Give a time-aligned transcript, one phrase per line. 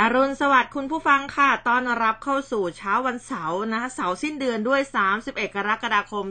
[0.00, 4.80] อรุณสวัสดิ์คุณผู้ฟังค่ะตอนรับเข้าสู่เช้าวันเสาร์นะคะเสาร์สิ้นเดือนด้วย
[5.18, 6.26] 31 กรกฎาคม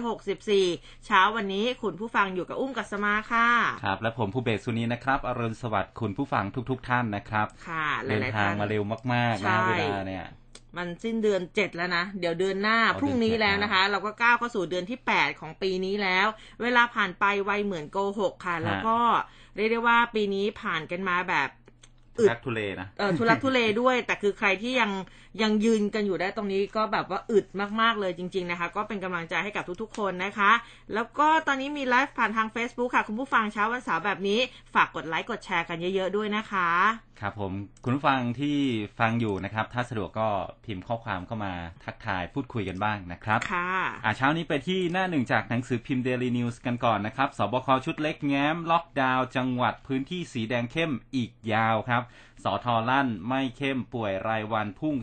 [0.00, 3.48] 2564 เช้าวันนี้คุณผู้ฟังอยู่กับอุ้มกัสมาค่ะ
[3.84, 8.82] ครับ และผมผู้เบสสุนีนะครับ อรุณสวัสดิ์คุณผู้ฟังทุก ๆทท่านนะครับ ค่ะหเดินลายๆทางท่านมาเร็ว
[9.12, 10.26] มากๆใช่นะเวลาเนี่ย
[10.76, 16.26] มันสิ้นเดือนเจ็ดแล้วนะ เดี๋ยวเดือนหน้าอ๋อพรุ่งนี้เดือนเจ็ดแล้วนะคะ เราก็ก้าวเข้าสู่เดือนที่8ของปีนี้แล้ว
[16.62, 18.98] เวลาผ่านไปไวเหมือนโกหกค่ะ แล้วก็
[19.56, 21.48] เรียกได้ว่าปีนี้ผ่านกันมาแบบ
[22.20, 24.90] อึดทักทุเลนะเออทุลักทุเลด้วย แต่คือใครที่ยัง
[25.42, 27.46] ยังยืนกันอยู่ได้ตรงนี้ก็แบบว่าอึด
[27.80, 30.52] มากๆเลยจริง ๆนะคะ ก็เป็นกำลังใจให้กับทุกๆ คนนะคะ
[30.94, 34.40] แล้วก็ตอนนี้มีไลฟ์ผ่านทาง Facebook ค่ะ คุณผู้ฟังเช้าวันเสาร์แบบนี้
[34.74, 36.68] ฝากกดไลค์กดแชร์กันเยอะๆด้วยนะคะ
[37.22, 37.52] ครับผม
[37.84, 38.58] คุณผู้ฟังที่
[39.00, 40.28] ฟังอยู่นะครับ ถ้าสะดวกก็
[40.64, 43.70] พิมพ์ข้อความเข้ามาทักทายพูดคุยกันบ้างนะครับค่ะ
[44.04, 52.02] อ่าเช้านี้ไปที่หน้าหนึ่งจากหนังสือพิมพ์ Daily News กันก่อนนะครับศบคชุดเล็กแย้ม ล็อกดาวน์จังหวัดพื้นที่สีแดงเข้มอีกยาวครับ
[52.44, 54.94] สอทอลั่นไม่เข้มป่วยรายวันพุ่ง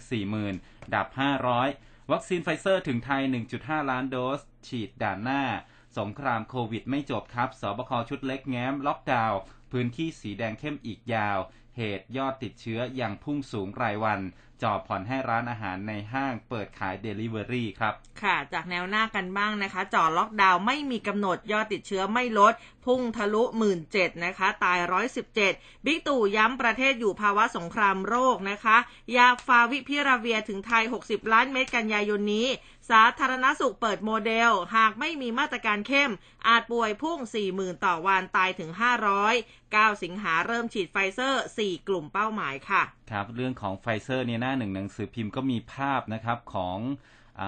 [0.44, 1.08] 40,000 ดับ
[1.60, 3.22] 500 วัคซีนไฟเซอร์ถึงไทย
[3.58, 5.44] 1.5 ล้านโดส ฉีดด่านหน้า
[5.98, 9.40] สงครามโควิดไม่จบครับศบคชุดเล็กแย้ม ล็อกดาวน์
[9.72, 11.40] พื้นที่สีแดงเข้มอีกยาว
[11.78, 14.20] เหตุยอดติดเชื้อยังพุ่งสูงรายวัน
[14.64, 22.54] จ่อผ่อนให้ร้านอาหารในห้างเปิดขาย Delivery ครับ ค่ะ จากแนวหน้ากันบ้างนะคะ จ่อล็อกดาวน์ไม่มีกำหนดยอดติดเชื้อไม่ลด
[22.86, 25.54] พุ่งทะลุหมื่นเจ็ดนะคะ ตายร้อยสิบเจ็ด
[25.86, 28.78] บิ๊กตู่ย้ำประเทศอยู่ภาวะสงครามโรคนะคะ
[29.18, 32.48] ยาฟาวิพิราเวียร์ถึงไทย 60 ล้านเม็ดกันยายนนี้
[32.90, 36.12] สาธารณสุขเปิดโมเดล หากไม่มีมาตรการเข้ม
[36.48, 37.20] อาจป่วยพุ่ง
[37.52, 46.78] 40,000 ต่อวันตายถึง 500 9 สิงหาเริ่มฉีดไฟเซอร์ 4 กลุ่มเป้าหมายค่ะ ครับ เรื่องของไฟเซอร์เนี่ยหน้าหนึ่งหนังสือพิมพ์ก็มีภาพนะครับของ
[47.42, 47.44] อ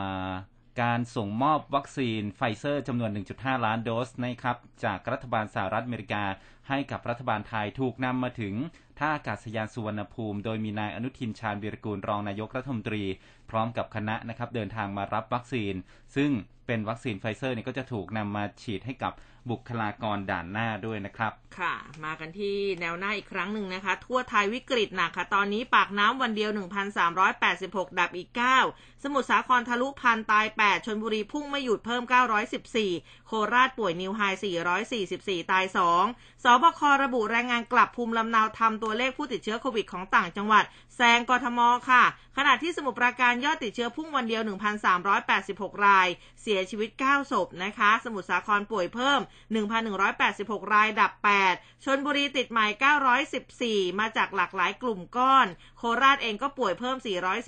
[0.81, 6.23] การส่งมอบวัคซีนไฟเซอร์จำนวน 1.5 ล้านโดสนะครับจากรัฐบาลสหรัฐอเมริกา
[6.69, 8.53] ให้กับรัฐบาลไทยถูกนำมาถึง
[8.99, 13.03] ท่าอากาศยานสุวรรณภูมิ โดยมีนายอนุทินชาญวีรกูลรองนายกรัฐมนตรี
[13.49, 15.73] พร้อมกับคณะนะครับเดินทางมารับวัคซีน
[16.15, 16.31] ซึ่ง
[16.67, 19.13] เป็นวัคซีนไฟเซอร์เนี่ยก็จะถูกนำมาฉีดให้กับ
[19.51, 26.51] บุคลากรด่านหน้าด้วยนะครับ ค่ะ มากันที่แนวหน้าอีกครั้งหนึ่งนะคะ ทั่วไทยวิกฤตหนักค่ะ ตอนนี้ปากน้ำวันเดียว
[27.25, 28.29] 1,386 ดับอีก
[28.65, 32.03] 9 สมุทรสาครทะลุพันตาย 8 ชลบุรีพุ่งไม่หยุดเพิ่ม
[32.65, 34.21] 914 โคราชป่วย new high
[34.87, 35.65] 444 ตาย
[36.03, 40.63] 2 สบคระบุแรงงานกลับภูมิลำเนาทำตัวเลขผู้ติดเชื้อโควิดของต่างจังหวัด
[40.95, 42.03] แซงกทมค่ะ
[42.37, 44.41] ขณะที่สมุทรปราการยอดติดเชื้อพุ่งวันเดียว
[45.13, 46.07] 1,386 ราย
[46.41, 51.11] เสียชีวิต 9 ศพนะคะ สมุทรสาครป่วยเพิ่ม1,186 รายดับ
[51.49, 52.67] 8 ชนบุรีติดใหม่
[53.27, 56.97] 914 มาจากหลากหลายกลุ่มก้อน โคราชเองก็ป่วยเพิ่ม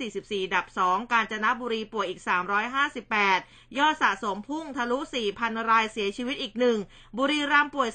[0.02, 2.20] 444 ดับ 2 กาญจนบุรีป่วยอีก
[2.96, 4.98] 358 ยอดสะสมพุ่งทะลุ
[5.34, 6.78] 4,000 รายเสียชีวิตอีกหนึ่ง
[7.16, 7.88] บุรีรัมย์ป่วย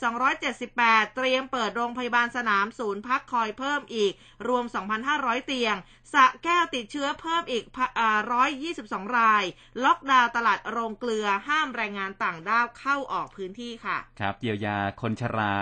[0.55, 4.13] 278 เตรียมเปิดโรงพยาบาลสนามศูนย์พักคอยเพิ่มอีก
[4.47, 4.65] รวม
[5.05, 5.75] 2,500 เตียง
[6.13, 8.19] สะแก้วติดเชื้อเพิ่มอีกพะอ่า
[8.67, 9.43] 122 ราย
[9.83, 15.55] ล็อกดาวน์ตลาดโรงเกลือห้ามแรงงานต่างด้าวเข้าออกพื้นที่ค่ะ ครับเยียวยาคนชรา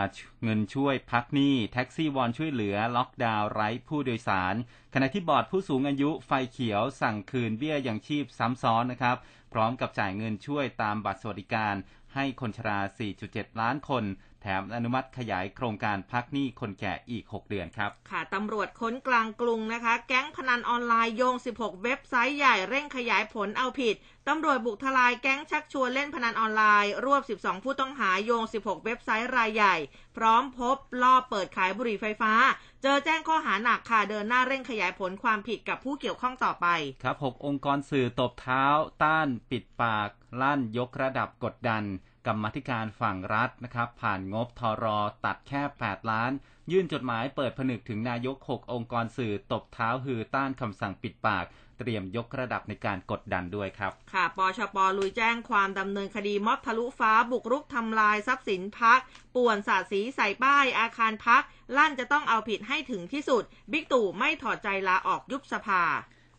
[0.43, 4.55] เงินช่วยพักหนี้แท็กซี่วอนช่วยเหลือ ล็อกดาวน์ไร้ผู้โดยสาร
[4.93, 9.17] ขณะที่บอร์ดผู้สูงอายุไฟเขียวสั่งคืนเบี้ยยังชีพซ้ำซ้อนนะครับ
[9.57, 11.75] ร้อมกับจ่ายเงินช่วยตามบัตรสวัสดิการ
[12.15, 12.79] ให้คนชรา
[13.19, 14.03] 4.7 ล้านคน
[14.45, 23.95] แถมอนุมัติขยายโครงการพักหนี้คนแก่อีก 6 เดือนครับ ค่ะตำรวจค้นกลางกรุงนะคะ แก๊งพนันออนไลน์โยง 16 เว็บไซต์ใหญ่เร่งขยายผลเอาผิด
[24.27, 29.75] ตำรวจบุกทลายแก๊งชักชวนเล่นพนันออนไลน์ รวบ 12 ผู้ต้องหาโยง 16 เว็บไซต์รายใหญ่
[30.17, 32.33] พร้อมพบลอบเปิดขายบุหรี่ไฟฟ้า
[32.81, 36.67] เจอแจ้งข้อหาหนักค่ะเดินหน้าเร่งขยายผลความผิดกับผู้เกี่ยวข้องต่อไป
[37.03, 38.65] ครับ 6 องค์กรสื่อตบเท้า
[39.03, 40.09] ต้าน ปิดปาก
[40.41, 41.85] ลั่นยกระดับกดดัน
[42.27, 46.31] กรรมาธิการฝั่งรัฐนะครับ ผ่านงบทรอตัดแค่ 8 ล้าน
[46.71, 51.45] ยื่นจดหมายเปิดผนึกถึงนายก 6 องค์กรสื่อตบเท้าฮือต้านคำสั่งปิดปาก
[51.79, 58.99] เตรียมยกระดับในการกดดันด้วยครับ ค่ะ ปชปลุยแจ้งความดำเนินคดีม็อบทะลุฟ้าบุกรุกทำลายทรัพย์สินพัก
[59.35, 61.43] ป่วนสาดสีใส่ป้ายอาคารพัก
[61.77, 65.83] ลั่นจะต้องเอาผิดให้ถึงที่สุด บิ๊กตู่ไม่ถอดใจลาออกยุบสภา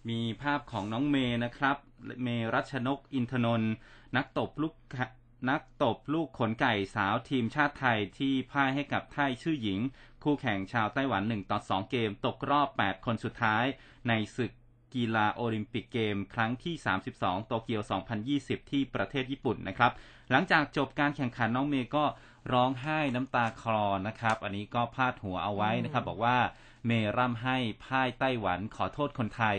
[0.09, 1.77] มีภาพของน้องเมย์นะครับ
[2.23, 3.73] เมรัชนกอินทนนท์
[4.17, 5.07] นักตบลูกขะ
[5.51, 9.81] นักตบลูกขนไก่สาวทีมชาติไทยที่พ่ายให้กับไท่จื่ออิง
[10.23, 13.65] คู่แข่งชาวไต้หวัน 1 ต่อ 2 เกม ตกรอบ 8 คนสุดท้าย
[14.09, 14.53] ในศึก
[14.95, 16.75] กีฬาโอลิมปิกเกม ครั้งที่
[17.13, 17.83] 32 โตเกียว
[18.27, 19.93] 2020 ที่ประเทศญี่ปุ่นนะครับ
[20.31, 22.05] หลังจากจบการแข่งขันน้องเมย์ก็
[22.53, 26.39] ร้องไห้น้ำตาคลอนะครับ อันนี้ก็พาดหัวเอาไว้นะครับ บอกว่า
[26.87, 29.57] เมร่ำให้พ่ายไต้หวันขอโทษคนไทย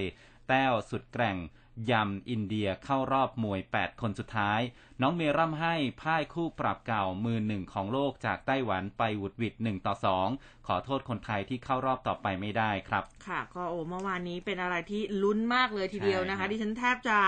[0.48, 1.38] แต้วสุดแกร่ง
[1.92, 4.62] ยำอินเดียเข้ารอบมวย 8 คนสุดท้าย
[5.02, 9.96] น้องเมร่ำให้พ่ายคู่ปรับเก่ามือหนึ่งของโลกจากไต้หวันไปหวุดหวิด1ต่อ
[10.32, 17.20] 2 ขอโทษคนไทยที่เข้ารอบต่อไปไม่ได้ครับ ค่ะ ก็โอ้เมื่อวานนี้เป็นอะไรที่ลุ้นมากเลยทีเดียวนะคะใช่ครับดิฉันแทบจะ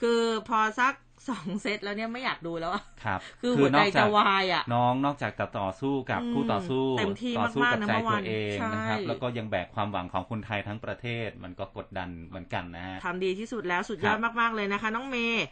[0.00, 0.94] คือพอสัก
[1.28, 15.46] สองเซตแล้วเนี่ยไม่อยากดูแล้วอะครับ คือหัวใจจะวายอะน้องนอกจากจะต่อสู้กับอืมคู่ต่อสู้เต็มที่ต่อสู้มากกัๆนะใจเมื่อตัววานเองนะครับใช่แล้วก็ยังแบกความหวังของคนไทยทั้งประเทศมันก็กดดันเหมือนกันนะฮะทำดีที่สุดแล้วสุดยอดครับมากๆเลยนะคะ น้องเมย์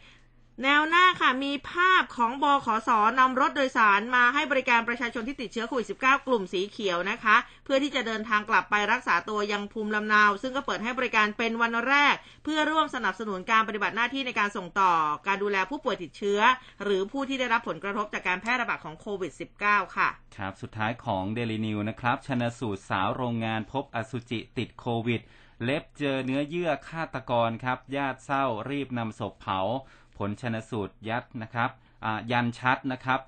[0.63, 14.93] แนวหน้าค่ะมีภาพของบขอสอนำรถโดยสารมาให้บริการประชาชนที่ติดเชื้อโควิด -19 กลุ่มสีเขียวนะคะ เพื่อที่จะเดินทางกลับไปรักษาตัวยังภูมิลำเนา ซึ่งก็เปิดให้บริการเป็นวันแรก เพื่อร่วมสนับสนุนการปฏิบัติหน้าที่ในการส่งต่อ
[15.27, 16.39] การดูแลผู้ป่วยติดเชื้อ
[16.83, 19.31] หรือผู้ที่ได้รับผลกระทบจากการแพร่ระบาดของโควิด
[19.63, 25.21] -19 ค่ะ ครับ สุดท้ายของเดลินิวนะครับชนะสูตรสาวโรงงานพบอสุจิติดโควิด
[25.63, 29.59] เล็บเจอเนื้อเยื่อฆาตกรครับ ญาติเศร้ารีบนำศพเผา
[30.17, 31.69] ผลชนสูตรยัดนะครับ
[32.31, 33.19] ยันชัดนะครับ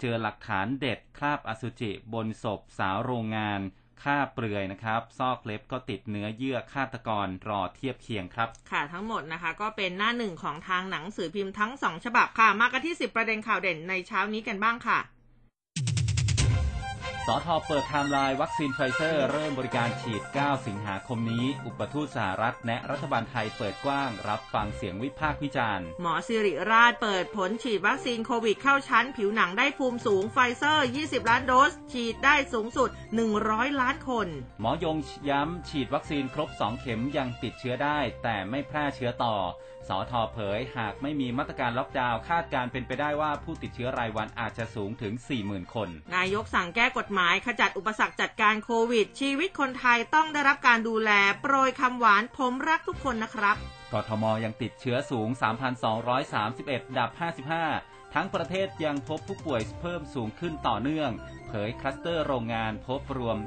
[0.00, 3.60] เจอหลักฐานเด็ดคราบอสุจิบนศพสาวโรงงาน
[4.02, 14.98] ฆ่าเปลือยนะครับซอกเล็บก็ติดเนื้อเยื่อฆาตกรรอเทียบเคียงครับ ค่ะทั้งหมดนะคะ ก็เป็นหน้าหนึ่งของทางหนังสือพิมพ์ทั้งสองฉบับค่ะ มากันที่ 10 ประเด็นข่าวเด่นในเช้านี้กันบ้างค่ะ
[17.26, 32.90] สธเปิดไทม์ไลน์วัคซีนไฟเซอร์เริ่มบริการฉีด 9 สิงหาคมนี้ อุปทูตสหรัฐแนะรัฐบาลไทยเปิดกว้าง รับฟังเสียงวิพากษ์วิจารณ์ หมอศิริราชเปิดผลฉีดวัคซีนโควิดเข้าชั้น ผิวหนังได้ภูมิสูงไฟเซอร์ 20 ล้านโดส ฉีดได้สูงสุด
[33.34, 34.26] 100 ล้านคน
[34.60, 34.96] หมอยง
[35.28, 39.36] ย้ำฉีดวัคซีนครบ 2 เข็มยังติดเชื้อได้ แต่ไม่แพร่เชื้อต่อ
[39.90, 45.12] สอทอเผย หากไม่มีมาตรการล็อกดาวน์คาดการณ์เป็นไปได้ว่าผู้ติดเชื้อรายวันอาจจะสูงถึง
[45.44, 51.10] 40,000 คน นายกสั่งแก้กฎหมายขจัดอุปสรรคจัดการโควิด ชีวิตคนไทยต้องได้รับการดูแล
[51.40, 53.56] โปรยคำหวานผมรักทุกคนนะครับ
[53.92, 55.28] กทมยังติดเชื้อสูง
[56.12, 57.10] 3,231 ดับ
[57.58, 61.10] 55 ทั้งประเทศยังพบผู้ป่วยเพิ่มสูงขึ้นต่อเนื่อง
[61.50, 63.38] เผยคลัสเตอร์โรงงานพบรวม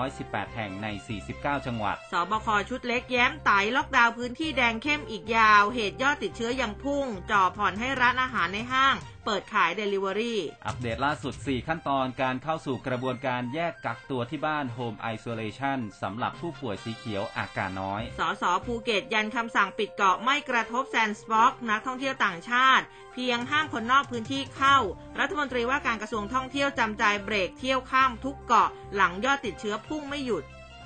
[0.00, 0.86] 518 แห่งใน
[1.26, 22.84] 49 จังหวัด ศบคชุดเล็กแย้มไต๋ล็อกดาวน์พื้นที่แดงเข้มอีกยาว เหตุยอดติดเชื้อยังพุ่ง จ่อผ่อนให้ร้านอาหารในห้าง เปิดขายเดลิเวอรี่อัปเดตล่าสุด 4 ขั้นตอนการเข้าสู่กระบวนการแยกกักตัวที่บ้าน Home Isolation สำหรับผู้ป่วยสีเขียวอาการน้อย สสภูเก็ตยันคำสั่งปิดเกาะไม่กระทบแซนด์บ็อกซ์นักท่องเที่ยวต่างชาติ
[23.14, 24.76] เพียงห้ามคนนอกพื้นที่เข้า
[25.20, 30.44] รัฐมนตรีว่าการกระทรวงท่องเที่ยวจำใจเบรกเที่ยวข้ามทุกเกาะหลังยอดติดเชื้อพุ่งไม่หยุด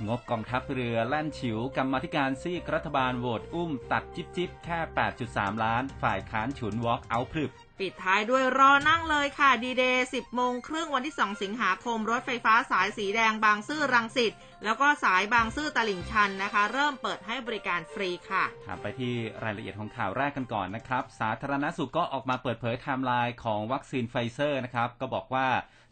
[0.08, 4.78] งบกองทัพเรือแล่นฉิวกรรมาธิการซีกรัฐบาลโหวตอุ้มตัดจิบจิบแค่
[5.20, 7.50] 8.3 ล้าน ฝ่ายค้านฉุนวอล์กเอาพรึบ
[7.80, 14.32] ปิดท้ายด้วยรอนั่งเลยค่ะดีเดย์10 โมงครึ่งวันที่ 2 สิงหาคม รถไฟฟ้าสายสีแดงบางซื่อรังสิต
[14.64, 25.48] แล้วก็สายบางซื่อตลิ่งชันนะคะ เริ่มเปิดให้บริการฟรีค่ะถามไปที่รายละเอียดของข่าวแรกกันก่อนนะครับ สาธารณสุขก็ออกมาเปิดเผยไทม์ไลน์ของวัคซีนไฟเซอร์นะครับ ก็บอกว่า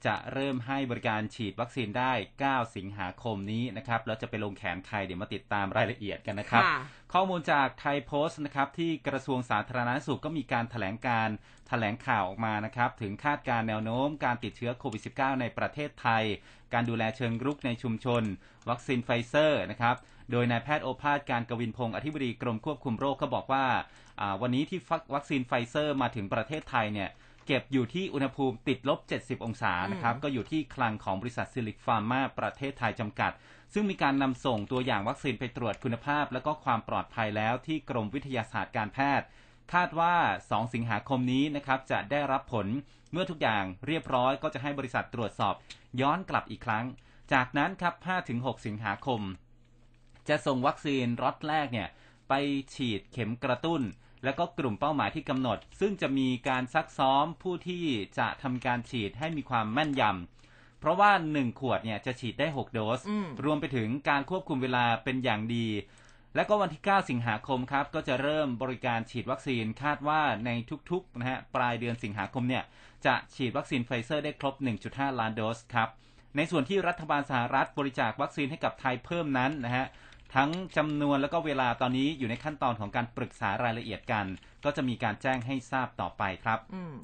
[0.07, 2.13] จะเริ่มให้บริการฉีดวัคซีนได้
[2.45, 6.79] 9 สิงหาคมนี้นะครับแล้วจะไปลงแขนใครเดี๋ยวมาติดตามรายละเอียดกันนะครับค่ะ
[7.13, 11.29] ข้อมูลจากไทยโพสต์นะครับที่กระทรวงสาธารณสุขก็มีการถแถลงการ
[11.69, 16.25] แถลงข่าวออกมานะครับถึงคาดการณ์แนวโน้มการติดเชื้อโควิด -19 ในประเทศไทย
[16.73, 18.23] การดูแลเชิงรุกในชุมชน
[18.69, 19.97] วัคซีนไฟเซอร์นะครับ
[20.31, 23.65] โดยนายแพทย์โอภาสการย์กวินพงศ์อธิบดีกรมควบคุมโรคก็บอกว่า
[24.21, 24.81] อ่าวันนี้ที่
[25.15, 27.11] วัคซีนไฟเซอร์มาถึงประเทศไทยเนี่ย
[27.53, 33.33] เก็บอยู่ที่อุณหภูมิติดลบ 70 องศานะครับ ก็อยู่ที่คลังของบริษัทซิลลิคฟาร์มาประเทศไทยจำกัด
[33.73, 39.27] ซึ่งมีการนำส่งตัวอย่างวัคซีนไปตรวจคุณภาพ และก็ความปลอดภัยแล้วที่กรมวิทยาศาสตร์การแพทย์
[39.73, 40.15] คาดว่า
[40.45, 42.67] 2 สิงหาคมนี้นะครับจะได้รับผล
[43.13, 45.55] เมื่อทุกอย่างเรียบร้อยก็จะให้บริษัทตรวจสอบ
[46.01, 46.85] ย้อนกลับอีกครั้ง
[47.33, 47.95] จากนั้นครับ
[48.31, 49.21] 5-6 สิงหาคม
[50.29, 51.89] จะส่งวัคซีนล็อตแรกเนี่ย
[52.29, 52.33] ไป
[52.75, 53.83] ฉีดเข็มกระตุ้น
[54.25, 57.85] แล้วก็กลุ่มเป้าหมายที่กำหนด ซึ่งจะมีการซักซ้อมผู้ที่
[58.19, 65.67] จะทำการฉีดให้มีความแม่นยำ เพราะว่า 1 ขวดเนี่ยจะฉีดได้ 6 โดสอืมรวมไปถึงการควบคุมเวลาเป็นอย่างดี
[66.35, 70.51] และก็วันที่ 9 สิงหาคมครับ ก็จะเริ่มบริการฉีดวัคซีนคาดว่าใน
[70.91, 72.65] ทุกๆนะฮะปลายเดือนสิงหาคมเนี่ย
[73.07, 74.55] จะฉีดวัคซีนไฟเซอร์ได้ครบ
[74.87, 75.89] 1.5 ล้านโดสครับ
[76.37, 79.87] ในส่วนที่รัฐบาลสหรัฐบริจาควัคซีนให้กับไทยเพิ่มนั้นนะฮะ
[80.35, 84.27] ทั้งจำนวนแล้วก็เวลาตอนนี้อยู่ในขั้นตอนของการปรึกษารายละเอียดกัน
[84.65, 86.95] ก็จะมีการแจ้งให้ทราบต่อไปครับอืม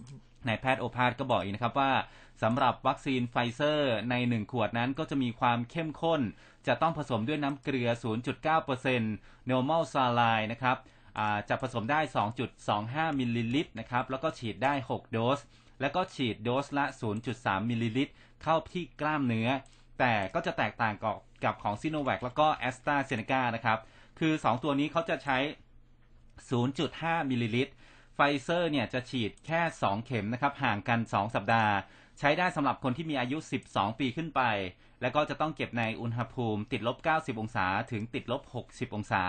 [0.47, 1.93] นายแพทย์โอภาสก็บอกอีกนะครับว่า
[2.43, 6.21] สำหรับวัคซีนไฟเซอร์ใน 1 ขวดนั้นก็จะมีความเข้มข้น
[6.67, 7.89] จะต้องผสมด้วยน้ำเกลือ
[8.71, 10.77] 0.9% normal saline นะครับ
[11.19, 12.01] อ่าจะผสมได้
[12.61, 15.39] 2.25 มิลลิลิตรนะครับ แล้วก็ฉีดได้ 6 โดส
[15.81, 16.85] แล้วก็ฉีดโดสละ
[17.29, 19.49] 0.3 มิลลิลิตร เข้าที่กล้ามเนื้อ
[19.99, 23.79] แต่ก็จะแตกต่างกับกั กับของซิโนแวคแล้วก็แอสตราเซเนกานะครับ
[24.19, 25.39] คือ 2 ตัวนี้เขาจะใช้
[26.55, 27.73] 0.5 มิลลิลิตร
[28.15, 31.75] ไฟเซอร์เนี่ยจะฉีดแค่ 2 เข็มนะครับห่างกัน 2 สัปดาห์
[32.19, 33.39] ใช้ได้สำหรับคนที่มีอายุ
[33.69, 34.43] 12 ปีขึ้นไป
[35.01, 39.23] แล้วก็จะต้องเก็บในอุณหภูมิติดลบ 90 องศา ถึงติดลบ 60 องศา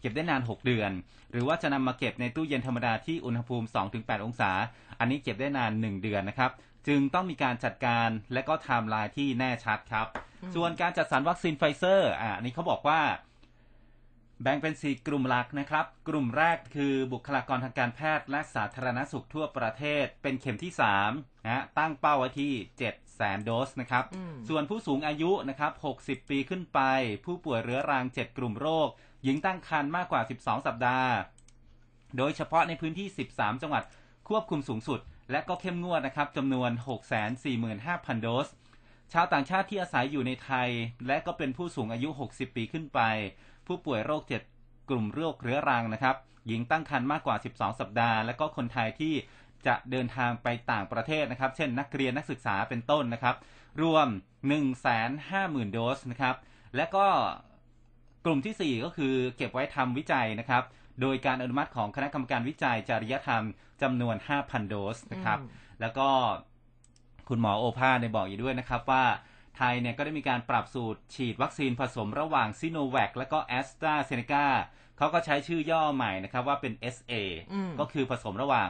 [0.00, 0.90] เก็บได้นาน 6 เดือน
[1.30, 3.66] หรือว่าจะนำมาเก็บในตู้เย็นธรรมดาที่อุณหภูมิ
[3.96, 4.50] 2-8 องศา
[4.98, 6.50] อันนี้เก็บได้นาน 1 เดือนนะครับ
[6.88, 10.06] จึงต้องมีการจัดการและก็ไทม์ไลน์ที่แน่ชัดครับ
[10.54, 13.00] ส่วนการจัดสรรวัคซีนไฟเซอร์อ่าอันนี้เขาบอกว่า
[14.42, 20.72] แบ่งเป็นสี่กลุ่มหลักนะครับ กลุ่มแรกคือบุคลากรทางการแพทย์และสาธารณสุขทั่วประเทศ เป็นเข็มที่
[21.08, 22.52] 3นะตั้งเป้าไว้ที่
[22.84, 25.72] 7แสนโดสนะครับอืมส่วนผู้สูงอายุนะครับ
[26.02, 26.80] 60ปีขึ้นไป
[27.24, 28.88] ผู้ป่วยเรื้อรัง7กลุ่มโรค
[29.22, 31.12] หญิงตั้งครรภ์มากกว่า12สัปดาห์
[32.16, 33.82] โดยเฉพาะในพื้นที่ 13 จังหวัด
[34.28, 35.00] ควบคุมสูงสุด
[35.30, 36.70] และก็เข้มงวดนะครับจำนวน
[37.46, 38.48] 645,000 โดส
[39.12, 40.68] ชาวต่างชาติที่อาศัยอยู่ในไทย
[41.06, 43.00] และก็เป็นผู้สูงอายุ 60 ปีขึ้นไป
[43.66, 44.22] ผู้ป่วยโรค
[44.54, 49.14] 7 กลุ่มโรคเรื้อรังนะครับ หญิงตั้งครรภ์มากกว่า 12 สัปดาห์ และก็คนไทยที่
[49.66, 53.36] จะเดินทางไปต่างประเทศนะครับ เช่นนักเรียนนักศึกษาเป็นต้นนะครับ
[53.82, 54.06] รวม
[54.90, 56.36] 150,000 โดสนะครับ
[56.76, 57.06] และก็
[58.24, 60.62] กลุ่มทีสี่4 ก็คือเก็บไว้ทำวิจัยนะครับ
[61.00, 63.44] โดยการอนุมัติของคณะกรรมการวิจัยจริยธรรม
[63.82, 65.48] จำนวน 5,000 โดสนะครับอืม
[65.80, 66.08] แล้วก็
[67.28, 69.04] คุณหมอโอภาสได้บอกอยู่ด้วยนะครับว่า
[69.56, 74.46] ไทยเนี่ยก็ได้มีการปรับสูตรฉีดวัคซีนผสมระหว่างซิโนแวคและก็แอสตราเซเนกา
[74.98, 77.12] เขาก็ใช้ชื่อย่อใหม่นะครับว่าเป็น SA
[77.52, 78.68] อืมก็คือผสมระหว่าง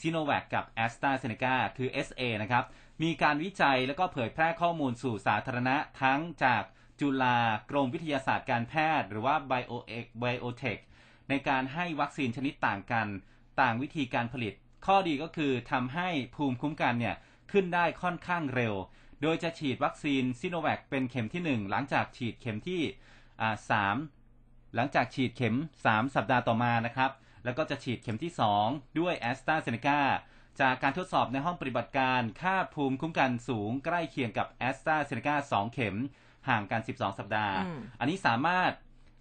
[0.00, 2.64] ซิโนแวคกับแอสตราเซเนกาคือ SA นะครับ
[3.02, 6.62] มีการวิจัยแล้วก็เผยแพร่ข้อมูลสู่สาธารณะทั้งจาก
[7.00, 7.38] จุฬา
[7.70, 10.80] กรมวิทยาศาสตร์การแพทย์ หรือว่า Biotec Biotec
[11.28, 13.06] ในการให้วัคซีนชนิดต่างกัน
[13.60, 14.54] ต่างวิธีการผลิต
[14.86, 17.16] ข้อดีก็คือทำให้ภูมิคุ้มกันเนี่ย
[17.52, 18.74] ขึ้นได้ค่อนข้างเร็ว
[19.22, 22.82] โดยจะฉีดวัคซีนซิโนแวคเป็นเข็มที่ 1 หลังจากฉีดเข็มที่
[23.40, 23.96] อ่าสาม
[24.74, 27.10] หลังจากฉีดเข็ม 3 สัปดาห์ต่อมานะครับ
[27.44, 28.32] แล้วก็จะฉีดเข็มที่
[28.64, 30.00] 2 ด้วยแอสตราเซเนกา
[30.60, 35.96] จากการทดสอบในห้องปฏิบัติการ ค่าภูมิคุ้มกันสูงใกล้เคียงกับแอสตราเซเนกา2เข็ม
[36.48, 38.72] ห่างกัน 12 สัปดาห์อืมอันนี้สามารถ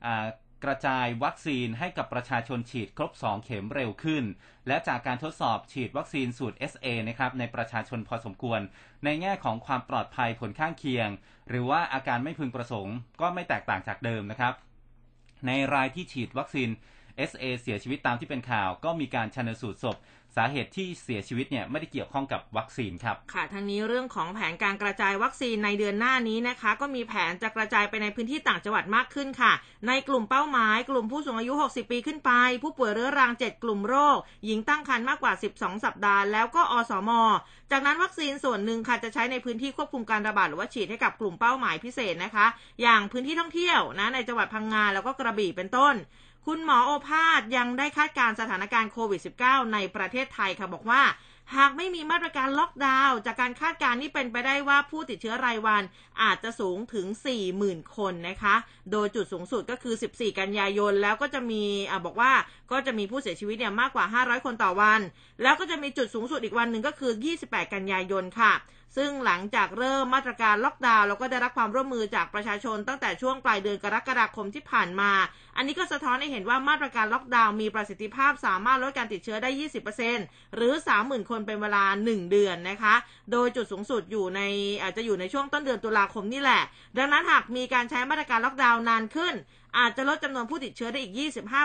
[0.06, 0.26] อ่า
[0.64, 4.24] กระจายวัคซีนให้กับประชาชนฉีดครบ 2 เข็มเร็วขึ้น
[4.68, 8.60] และจากการทดสอบฉีดวัคซีนสูตร SA นะครับในประชาชนพอสมควร
[9.04, 11.10] ในแง่ของความปลอดภัยผลข้างเคียง
[11.50, 14.54] หรือว่าอาการไม่พึงประสงค์ก็ไม่แตกต่างจากเดิมนะครับ
[15.48, 16.70] ในรายที่ฉีดวัคซีน
[17.30, 19.98] SA เสียชีวิตตามที่เป็นข่าวก็มีการชันสูตรศพ
[20.36, 29.54] สาเหตุที่เสียชีวิตเนี่ยไม่ได้เกี่ยวข้องกับวัคซีนครับ ค่ะทางนี้เรื่องของแผนการกระจายวัคซีนในเดือนหน้านี้นะคะ ก็มีแผนจะกระจายไปในพื้นที่ต่างจังหวัดมากขึ้นค่ะ
[29.88, 32.32] ในกลุ่มเป้าหมาย กลุ่มผู้สูงอายุ 60 ปีขึ้นไป
[32.64, 37.12] ผู้ป่วยเรื้อรัง 7 กลุ่มโรค หญิงตั้งครรภ์มากกว่า 12 สัปดาห์แล้วก็อสม
[37.72, 42.46] จากนั้นวัคซีนส่วนหนึ่งค่ะจะใช้ในพื้นที่ควบคุมการระบาดหรือว่าฉีดให้กับกลุ่มเป้าหมายพิเศษนะคะ
[42.82, 45.96] อย่างพื้นที่ท่องเที่ยวนะในจังหวัดพังงาแล้วก็กระบี่เป็นต้น
[46.48, 51.02] คุณหมอโอภาสยังได้คาดการณ์สถานการณ์โควิด -19 ในประเทศไทยค่ะบอกว่า
[51.56, 55.84] หากไม่มีมาตรการล็อกดาวน์จากการคาดการณ์นี่เป็นไปได้ว่าผู้ติดเชื้อรายวัน
[56.22, 57.06] อาจจะสูงถึง
[57.52, 58.56] 40,000 คนนะคะ
[58.92, 62.32] โดยจุดสูงสุดก็คือ 14 กันยายน แล้วก็จะมีอ่าบอกว่า
[62.72, 65.02] ก็จะมีผู้เสียชีวิตเนี่ยมากกว่า 500 คนต่อวัน
[65.42, 67.12] แล้วก็จะมีจุดสูงสุดอีกวันหนึ่งก็คือ
[67.44, 68.54] 28 กันยายนค่ะ
[68.98, 75.12] ซึ่งหลังจากเริ่มมาตรการล็อกดาวน์แล้วก็ได้รับความร่วมมือจากประชาชนตั้งแต่ช่วงปลายเดือนกรกฎาคมที่ผ่านมา
[75.58, 79.50] อันนี้ก็สะท้อนให้เห็นว่ามาตรการล็อกดาวน์มีประสิทธิภาพสามารถลดการติดเชื้อได้
[80.04, 82.96] 20%หรือ 30,000 คนเป็นเวลา 1 เดือนนะคะ
[83.32, 84.42] โดยจุดสูงสุดอยู่ใน
[84.82, 86.62] อาจจะอยู่ในช่วงต้นเดือนตุลาคมนี่แหละ
[86.98, 89.34] ดังนั้นหากมีการใช้มาตรการล็อกดาวน์นานขึ้น
[89.78, 91.14] อาจจะลดจำนวนผู้ติดเชื้อได้อีก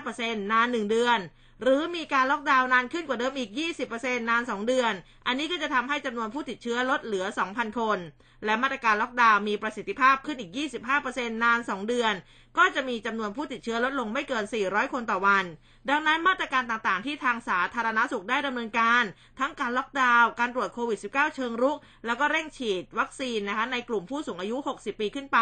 [0.01, 1.19] 25%นาน 1 เดือน
[1.63, 3.51] หรือมีการล็อกดาวน์นานขึ้นกว่าเดิมอีก
[3.91, 4.93] 20%นาน 2 เดือน
[5.27, 7.99] อันนี้ก็จะทำให้จำนวนผู้ติดเชื้อลดเหลือ 2,000 คน
[8.45, 10.51] และมาตรการล็อกดาวน์มีประสิทธิภาพขึ้นอีก
[10.97, 12.15] 25%นาน 2 เดือน
[12.59, 15.45] ก็จะมีจำนวนผู้ติดเชื้อลดลงไม่เกิน 400 คนต่อวัน
[15.91, 19.03] ดังนั้นมาตรการต่างๆ ที่ทางสาธารณสุขได้ดำเนินการ
[19.41, 25.41] ทั้งการล็อกดาวน์การตรวจโควิด -19 เชิงรุก แล้วก็เร่งฉีดวัคซีนนะคะในกลุ่มผู้สูงอายุ 60 ปีขึ้นไป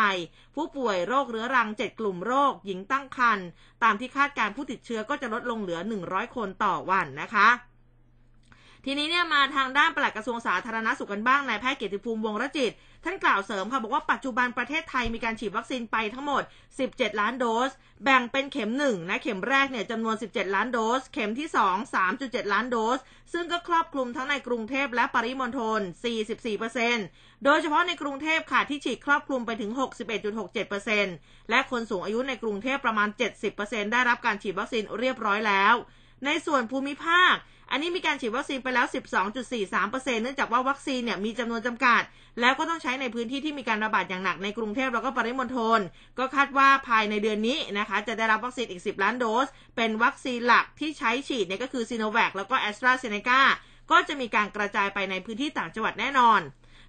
[0.54, 3.46] ผู้ป่วยโรคเรื้อรัง 7 กลุ่มโรค หญิงตั้งครรภ์
[3.82, 7.48] ตามที่คาดการผู้ติดเชื้อก็จะลดลงเหลือ 100 คนต่อวันนะคะ
[8.86, 12.72] ทีนี้เนี่ยมาทางด้านปลัดกระทรวงสาธารณสุขกันบ้างนายแพทย์เกียรติภูมิวงรจิต
[13.04, 16.42] ท่านกล่าวเสริมค่ะบอกว่าปัจจุบันประเทศไทยมีการฉีดวัคซีนไปทั้งหมด
[16.82, 17.70] 17 ล้านโดส
[18.04, 22.98] แบ่งเป็นเข็ม1นะเข็มแรกเนี่ยจำนวน 17 ล้านโดส เข็มที่ 2 3.7 ล้านโดส
[23.32, 25.80] ซึ่งก็ครอบคลุมทั้งในกรุงเทพและปริมณฑล
[26.62, 29.70] 44%โดยเฉพาะในกรุงเทพค่ะที่ฉีดครอบคลุมไปถึง
[30.80, 33.08] 61.67%และคนสูงอายุในกรุงเทพประมาณ
[33.50, 35.74] 70%ได้รับการฉีดวัคซีนเรียบร้อยแล้ว
[36.24, 37.34] ในส่วนภูมิภาค
[37.70, 38.86] อันนี้มีการฉีดวัคซีนไปแล้ว
[39.50, 42.02] 12.43%เนื่องจากว่าวัคซีนเนี่ยมีจำนวนจำกัด
[42.40, 45.80] แล้วก็ต้องใช้ในพื้นที่ที่มีการระบาดอย่างหนักในกรุงเทพแล้วก็ปริมณฑล
[46.18, 53.40] ก็คาดว่าภายในเดือนนี้นะคะ จะได้รับวัคซีนอีก 10 ล้านโดส เป็นวัคซีนหลักที่ใช้ฉีดเนี่ยก็คือซีโนแวคแล้วก็แอสตราเซเนกา
[53.90, 56.40] ก็จะมีการกระจายไปในพื้นที่ต่างจังหวัดแน่นอน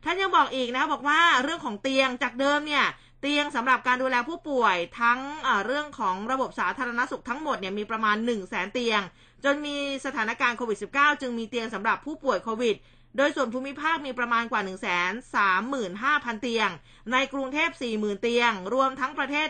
[0.04, 2.86] ท่านยังบอกอีกนะบอกว่าเรื่องของเตียงจากเดิมเนี่ย
[3.22, 5.20] เตียงสำหรับการดูแลผู้ป่วยทั้ง
[5.65, 9.01] เรื่องของระบบสาธารณสุขทั้งหมดเนี่ยมีประมาณ 1 0 0 0 0แสนเตียง
[9.45, 12.75] จนมีสถานการณ์โควิด -19 จึงมีเตียงสำหรับผู้ป่วยโควิด
[13.17, 16.69] โดยส่วนภูมิภาคมีประมาณกว่า 1 3 5 0 0 0 เตียง
[17.12, 19.47] ในกรุงเทพ 40,000 เตียง รวมทั้งประเทศ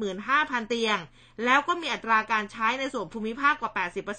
[0.00, 0.98] 175,000 เตียง
[1.44, 3.72] แล้วก็มีอัตราการใช้ในส่วนภูมิภาคกว่า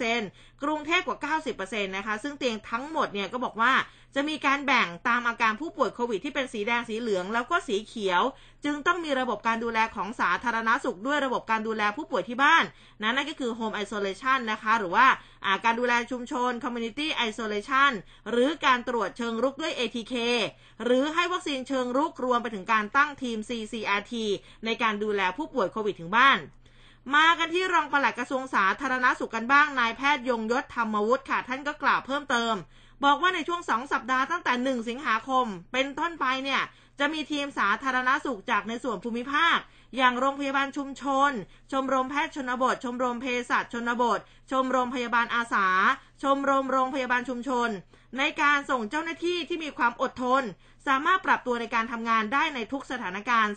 [0.07, 3.73] 80%กรุงเทพกว่า 90%นะคะ ซึ่งเตียงทั้งหมดเนี่ยก็บอกว่า
[4.15, 8.21] จะมีการแบ่งตามอาการผู้ป่วยโควิดที่เป็นสีแดงสีเหลืองแล้วก็สีเขียว
[8.65, 12.63] จึงต้องมีระบบการดูแลของสาธารณาสุขด้วยระบบการดูแลผู้ป่วยที่บ้าน
[13.01, 15.07] นั่นก็คือ Home Isolation นะคะ หรือว่า
[15.65, 17.91] การดูแลชุมชน Community Isolation
[18.31, 20.15] หรือการตรวจเชิงรุกด้วย ATK
[20.85, 24.13] หรือให้วัคซีนเชิงรุกรวมไปถึงการตั้งทีม CCRT
[24.65, 26.37] ในการดูแลผู้ป่วยโควิดถึงบ้าน
[27.15, 32.55] มากันที่รองปลัดกระทรวงสาธารณาสุขกันบ้างนายแพทย์ยงยศธรรมวุฒิค่ะท่านก็กล่าวเพิ่มเติม
[33.03, 36.61] บอกว่าในช่วงสองสัปดาห์ตั้งแต่ 1 สิงหาคม เป็นต้นไปเนี่ย
[36.99, 39.57] จะมีทีมสาธารณาสุขจากในส่วนภูมิภาค
[39.97, 41.31] อย่างโรงพยาบาลชุมชน
[41.71, 44.19] ชมรมแพทย์ชนบท ชมรมเภสัชชนบท
[44.51, 45.67] ชมรมพยาบาลอาสา
[46.23, 47.69] ชมรมโรงพยาบาลชุมชน
[48.17, 50.43] ในการส่งเจ้าหน้าที่ที่มีความอดทน
[50.87, 53.53] สามารถปรับตัวในการทำงานได้ในทุกสถานการณ์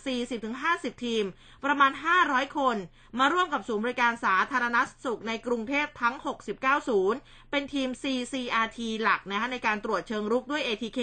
[0.51, 1.25] 40-50 ทีม
[1.65, 1.93] ประมาณ
[2.25, 2.77] 500 คน
[3.19, 6.15] มาร่วมกับศูนย์บริการสาธารณสุขในกรุงเทพทั้ง
[6.53, 7.19] 69 ศูนย์
[7.51, 11.01] เป็นทีม CCRT หลักนะคะในการตรวจเชิงรุกด้วย ATK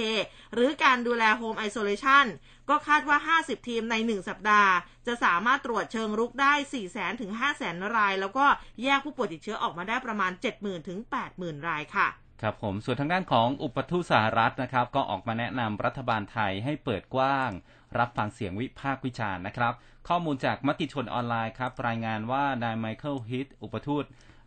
[0.53, 2.25] หรือการดูแล Home Isolation
[2.69, 4.73] ก็คาดว่า 50 ทีมใน 1 สัปดาห์
[5.07, 6.53] จะสามารถตรวจเชิงรุกได้
[6.87, 8.45] 400,000 ถึง 500,000 ราย แล้วก็
[8.83, 10.99] แยกผู้ป่วยติดเชื้อออกมาได้ประมาณ 70,000 ถึง
[11.33, 12.09] 80,000 รายค่ะ
[12.41, 17.49] ครับผมส่วนทางด้านของอุปทูตสหรัฐนะครับ ก็ออกมาแนะนำรัฐบาลไทยให้เปิดกว้าง
[17.99, 19.73] รับฟังเสียงวิพากษ์วิจารณ์นะครับ
[20.07, 24.03] ข้อมูลจากมติชนออนไลน์ครับ รายงานว่านายไมเคิลฮีธอุปทูต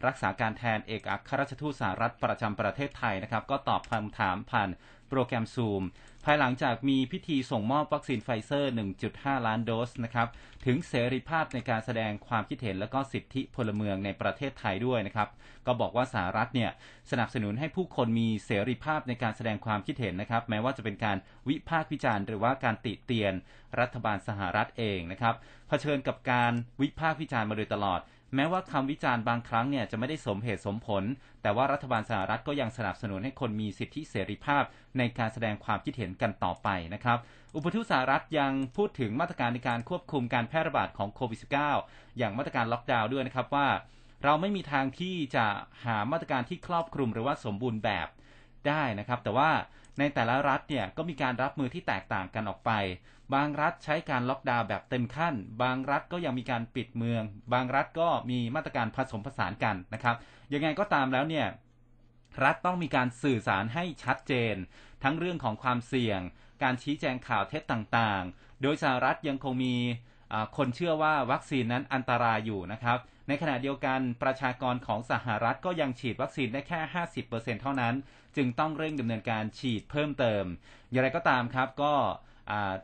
[0.06, 4.70] รักษาการแทนเอกอัครราชทูตสหรัฐประจำประเทศไทยนะครับ ก็ตอบคำถามผ่าน
[5.08, 5.82] โปรแกรมซูม
[6.24, 8.72] ภายหลังจากมีพิธีส่งมอบวัคซีนไฟเซอร์
[9.08, 10.28] 1.5 ล้านโดสนะครับ
[10.64, 15.28] ถึงเสรีภาพในการแสดงความคิดเห็นและก็สิทธิพลเมืองในประเทศไทยด้วยนะครับ
[15.66, 16.70] ก็บอกว่าสหรัฐเนี่ย
[17.10, 21.16] สนับสนุนให้ผู้คนมีเสรีภาพในการแสดงความคิดเห็นนะครับ แม้ว่าจะเป็นการ
[21.48, 23.34] วิพากษ์วิจารณ์หรือว่าการติเตียน
[23.80, 25.34] รัฐบาลสหรัฐเองนะครับ
[25.68, 28.00] เผชิญกับการวิพากษ์วิจารณ์มาโดยตลอด
[28.34, 31.04] แม้ว่าคำวิจารณ์บางครั้งเนี่ยจะไม่ได้สมเหตุสมผล
[31.42, 34.62] แต่ว่ารัฐบาลสหรัฐก็ยังสนับสนุนให้คนมีสิทธิเสรีภาพ
[34.98, 37.18] ในการแสดงความคิดเห็นกันต่อไปนะครับ
[37.54, 43.68] อุปทูตสหรัฐยังพูดถึงมาตรการในการควบคุมการแพร่ระบาดของโควิด -19 อย่างมาตรการล็อกดาวน์ด้วยนะครับว่า
[44.24, 45.46] เราไม่มีทางที่จะ
[45.84, 48.08] หามาตรการที่ครอบคลุมหรือว่าสมบูรณ์แบบ
[48.68, 49.50] ได้นะครับ แต่ว่า
[49.98, 52.70] ในแต่ละรัฐเนี่ยก็มีการรับมือที่แตกต่างกันออกไป
[53.34, 60.16] บางรัฐใช้การล็อกดาวน์แบบเต็มขั้น บางรัฐก็ยังมีการปิดเมือง บางรัฐก็มีมาตรการผสมผสานกันนะครับ
[60.52, 61.46] ยังไงก็ตามแล้วเนี่ย
[62.44, 64.54] รัฐต้องมีการสื่อสารให้ชัดเจน
[65.02, 66.20] ทั้งเรื่องของความเสี่ยง
[66.62, 69.74] การชี้แจงข่าวเท็จต่างๆ โดยสหรัฐยังคงมี
[70.56, 76.80] คนเชื่อว่าวัคซีนนั้นอันตรายอยู่นะครับ ในขณะเดียวกันประชากรของสหรัฐก็ยังฉีดวัคซีนได้แค่
[77.20, 77.94] 50%เท่านั้น
[78.36, 80.44] จึงต้องเร่งดำเนินการฉีดเพิ่มเติม
[80.90, 81.94] อย่างไรก็ตามครับก็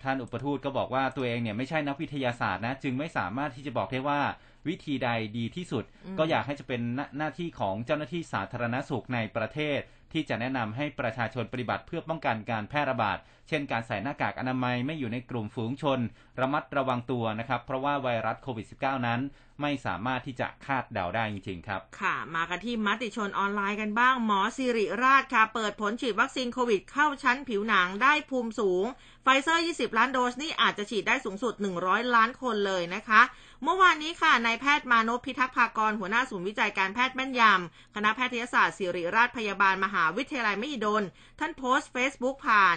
[0.02, 4.20] ท่านอุปทูตก็บอกว่าตัวเองเนี่ยไม่ใช่นักวิทยาศาสตร์นะ จึงไม่สามารถที่จะบอกได้ว่า
[4.68, 5.84] วิธีใดดีที่สุด
[6.18, 6.80] ก็อยากให้จะเป็น
[7.18, 9.80] หน้าที่ของเจ้าหน้าที่สาธารณสุขในประเทศ
[10.12, 13.18] ที่จะแนะนำให้ประชาชนปฏิบัติเพื่อป้องกันการแพร่ระบาด
[13.48, 16.00] เช่นการใส่หน้ากากอนามัยไม่อยู่ในกลุ่มฝูงชน
[16.40, 19.20] ระมัดระวังตัวนะครับ เพราะว่าไวรัสโควิด -19 นั้น
[19.62, 28.84] ไม่สามารถที่จะคาดเดาได้จริงๆครับ ค่ะ มากันที่มติชนออนไลน์กันบ้างหมอศิริราชค่ะ เปิดผลฉีดวัคซีนโควิดเข้าชั้นผิวหนังได้ภูมิสูง
[29.22, 33.22] ไฟเซอร์ 20 ล้านโดสนี่อาจจะฉีดได้สูงสุด 100 ล้านคนเลยนะคะ
[33.64, 41.02] เมื่อวานนี้ค่ะนายแพทย์มานพพิทักษ์ภากรหัวหน้าศูนย์วิจัยการแพทย์แม่นยำ คณะแพทยศาสตร์ศิริราชพยาบาลมหาวิทยาลัยมหิดล
[41.38, 42.76] ท่านโพสต์เฟซบุ๊กผ่าน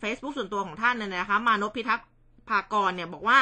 [0.00, 2.06] เฟซบุ๊กส่วนตัวของท่านเนี่ยนะคะ มานพพิทักษ์
[2.48, 3.38] ภากรเนี่ยบอกว่า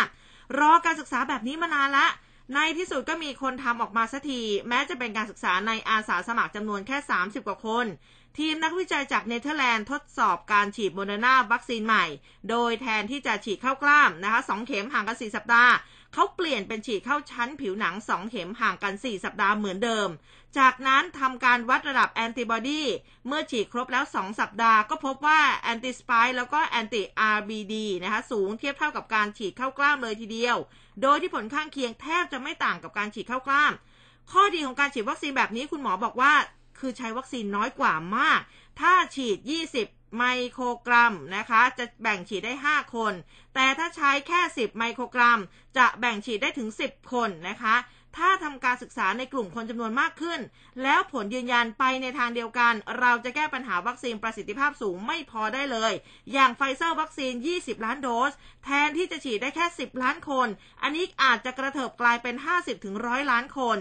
[0.59, 2.07] รอการศึกษาแบบนี้มานานละ
[2.55, 7.87] ในที่สุดก็มีคนทำออกมาสักทีแม้จะเป็นการศึกษาในอาสาสมัครจำนวนแค่ 30 กว่าคน
[8.38, 12.05] ทีมนักวิจัยจากเนเธอร์แลนด์ทดสอบการฉีดโมเดอร์นาวัคซีนใหม่
[12.51, 15.73] โดยแทนที่จะฉีดเข้ากล้ามนะคะ2 เข็มห่างกัน 4 สัปดาห์
[16.12, 20.09] เขาเปลี่ยนเป็นฉีดเข้าชั้นผิวหนัง 2 เข็มห่างกัน 4 สัปดาห์เหมือนเดิม
[20.59, 22.83] จากนั้นทำการวัดระดับแอนติบอดี
[23.27, 27.03] เมื่อฉีดครบแล้ว 2 สัปดาห์ก็พบว่าแอนติสไปแล้วก็แอนติ
[27.37, 30.57] RBD นะคะสูงเทียบเท่ากับการฉีดเข้ากล้ามเลยทีเดียว
[31.03, 33.72] โดยที่ผลข้างเคียงแทบจะไม่ต่างกับการฉีดเข้ากล้าม
[34.33, 36.33] ข้อดีของการฉีดวัคซีนแบบนี้คุณหมอบอกว่า
[36.79, 38.40] คือใช้วัคซีนน้อยกว่ามาก
[38.81, 39.38] ถ้าฉีด
[39.75, 43.12] 20 ไมโครกรัมนะคะ จะแบ่งฉีดได้ 5 คน
[43.55, 45.40] แต่ถ้าใช้แค่ 10 ไมโครกรัม
[45.77, 47.77] จะแบ่งฉีดได้ถึง 10 คนนะคะ
[48.18, 50.40] ถ้าทำการศึกษาในกลุ่มคนจำนวนมากขึ้น
[50.83, 55.92] แล้วผลยืนยันไปในทางเดียวกัน เราจะแก้ปัญหาวัคซีนประสิทธิภาพสูงไม่พอได้เลย
[56.33, 58.33] อย่างไฟเซอร์วัคซีน 20 ล้านโดส
[58.64, 60.48] แทนที่จะฉีดได้แค่ 10 ล้านคน
[60.83, 63.79] อันนี้อาจจะกระเถิบกลายเป็น 50ถึง100 ล้านคน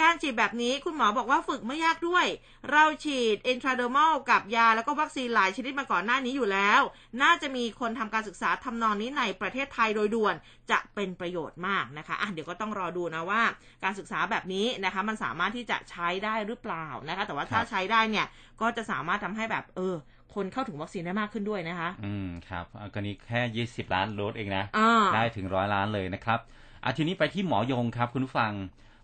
[0.00, 2.26] การฉีดแบบนี้คุณหมอบอกว่าฝึกไม่ยากด้วย
[2.70, 6.80] เราฉีด intradermal กับยาแล้วก็วัคซีนหลายชนิดมาก่อนหน้านี้อยู่แล้ว
[7.22, 10.34] น่าจะมีคนทำการศึกษาทำนองนี้ในประเทศไทยโดยด่วน
[10.70, 13.42] จะเป็นประโยชน์มากนะคะอะเดี๋ยวก็ต้องรอดูนะว่า
[13.84, 18.26] การศึกษาแบบนี้นะคะ มันสามารถที่จะใช้ได้หรือเปล่านะคะ แต่ว่าถ้าครับใช้ได้เนี่ย
[18.60, 19.94] ก็จะสามารถทำให้แบบเออ
[20.34, 26.38] คนเข้าถึงวัคซีนได้มากขึ้นด้วยนะคะ อืมครับอะก็นี้แค่ 20 ล้านโดสเองนะอ่าได้ถึงร้อยล้านเลยนะครับ
[26.84, 28.52] อาทีนี้ไปที่หมอยงครับคุณผู้ฟัง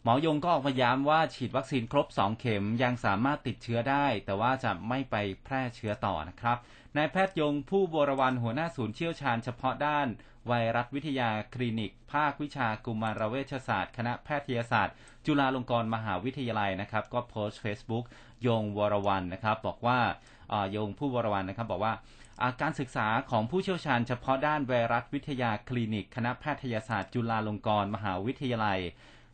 [0.02, 6.56] หมอยงก็ออกมาย้ำว่าฉีดวัคซีนครบ 2 เข็มยังสามารถติดเชื้อได้ แต่ว่าจะไม่ไปแพร่เชื้อต่อนะครับ
[6.96, 10.08] นายแพทย์ยงผู้บรวันหัวหน้าศูนย์เชี่ยวชาญเฉพาะด้าน
[10.48, 14.94] ไวรัสวิทยาคลินิก ภาควิชากุมารเวชศาสตร์ คณะแพทยศาสตร์
[15.26, 18.04] จุฬาลงกรณ์มหาวิทยาลัยนะครับ ก็โพสต์ Facebook
[18.46, 19.98] ยงวรวันนะครับ บอกว่า
[20.50, 21.94] เอ่อยงผู้วรวันนะครับ บอกว่า
[22.40, 28.80] อ่าการศึกษาของผู้เชี่ยวชาญเฉพาะด้านไวรัสวิทยาคลินิก คณะแพทยศาสตร์ จุฬาลงกรณ์มหาวิทยาลัย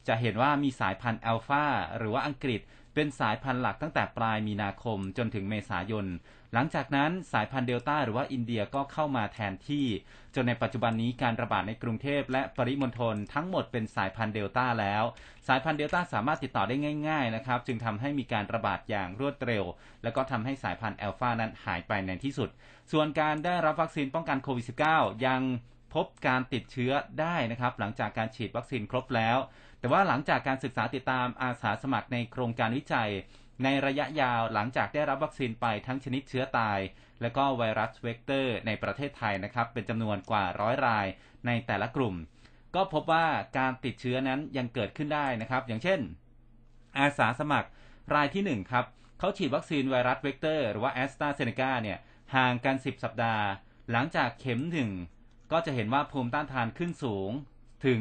[0.08, 1.64] จะเห็นว่ามีสายพันธุ์อัลฟา
[1.98, 2.60] หรือว่าอังกฤษ
[2.94, 6.06] เป็นสายพันธุ์หลักตั้งแต่ปลายมีนาคมจนถึงเมษายน
[6.52, 9.86] หลังจากนั้นสายพันธุ์เดลต้าหรือว่าอินเดียก็เข้ามาแทนที่
[10.34, 15.02] จนในปัจจุบันนี้การระบาดในกรุงเทพและปริมณฑลทั้งหมดเป็นสายพันธุ์เดลต้าแล้ว
[15.48, 16.76] สายพันธุ์เดลต้าสามารถติดต่อได้
[17.08, 19.64] ง่ายๆนะครับ จึงทำให้มีการระบาดอย่างรวดเร็ว
[20.02, 22.48] แล้วก็ทำให้สายพันธุ์อัลฟานั้นหายไปในที่สุด
[22.92, 24.64] ส่วนการได้รับวัคซีนป้องกันโควิด
[24.94, 25.42] -19 ยัง
[25.94, 29.38] พบการติดเชื้อได้นะครับ หลังจากการฉีดวัคซีนครบแล้ว
[29.84, 33.10] แต่ว่าหลังจากการศึกษาติดตามอาสาสมัครในโครงการวิจัย
[33.64, 36.78] ในระยะยาวหลังจากได้รับวัคซีนไปทั้งชนิดเชื้อตาย
[37.20, 41.06] และก็ไวรัสเวกเตอร์ในประเทศไทยนะครับ เป็นจำนวนกว่าร้อยราย
[41.46, 42.14] ในแต่ละกลุ่ม
[42.74, 43.26] ก็พบว่า
[43.58, 46.00] การติดเชื้อนั้นยังเกิดขึ้นได้นะครับ อย่างเช่น
[46.98, 47.68] อาสาสมัคร
[48.14, 48.84] รายที่1ครับ
[49.18, 51.98] เขาฉีดวัคซีนไวรัสเวกเตอร์หรือว่าแอสตราเซเนกาเนี่ย
[52.34, 53.46] ห่างกัน 10 สัปดาห์
[53.90, 54.90] หลังจากเข็มหนึ่ง
[55.52, 57.30] ก็จะเห็นว่าภูมิต้านทานขึ้นสูง
[57.86, 58.00] ถึง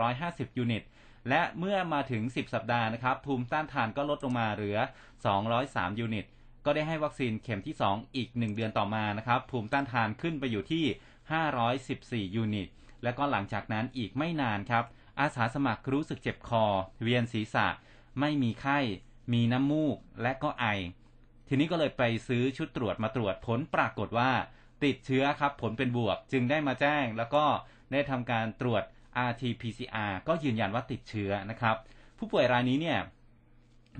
[0.00, 0.84] 450 ยูนิต
[1.28, 4.78] และเมื่อมาถึง 10 สัปดาห์นะครับภูมิต้านทานก็ลดลงมาเหลือ
[5.38, 6.26] 203 ยูนิต
[6.64, 10.84] ก็ได้ให้วัคซีนเข็มที่ 2 อีก 1 เดือนต่อมานะครับภูมิต้านทานขึ้นไปอยู่ที่
[12.24, 12.68] 514 ยูนิต
[13.02, 14.84] แล้วก็หลังจากนั้นอีกไม่นานครับ
[15.20, 16.64] อาสาสมัครรู้สึกเจ็บคอ
[17.02, 17.66] เวียนศีรษะ
[18.20, 18.78] ไม่มีไข้
[19.32, 20.66] มีน้ำมูก และก็ไอ
[21.48, 24.30] ทีนี้ก็เลยไปซื้อชุดตรวจมาตรวจผลปรากฏว่า
[24.84, 27.44] ติดเชื้อครับผลเป็นบวกจึงได้มาแจ้ง แล้วก็
[27.92, 28.82] ได้ทำการตรวจ
[29.28, 31.76] RT-PCR ก็ยืนยันว่าติดเชื้อนะครับ
[32.18, 32.98] ผู้ป่วยรายนี้เนี่ย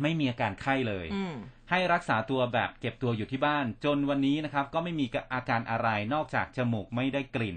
[0.02, 1.37] ไม่มีอาการไข้เลยอืม
[1.70, 7.57] ให้รักษาตัวแบบเก็บตัวอยู่ที่บ้าน จนวันนี้นะครับ ก็ไม่มีอาการอะไรนอกจากจมูกไม่ได้กลิ่น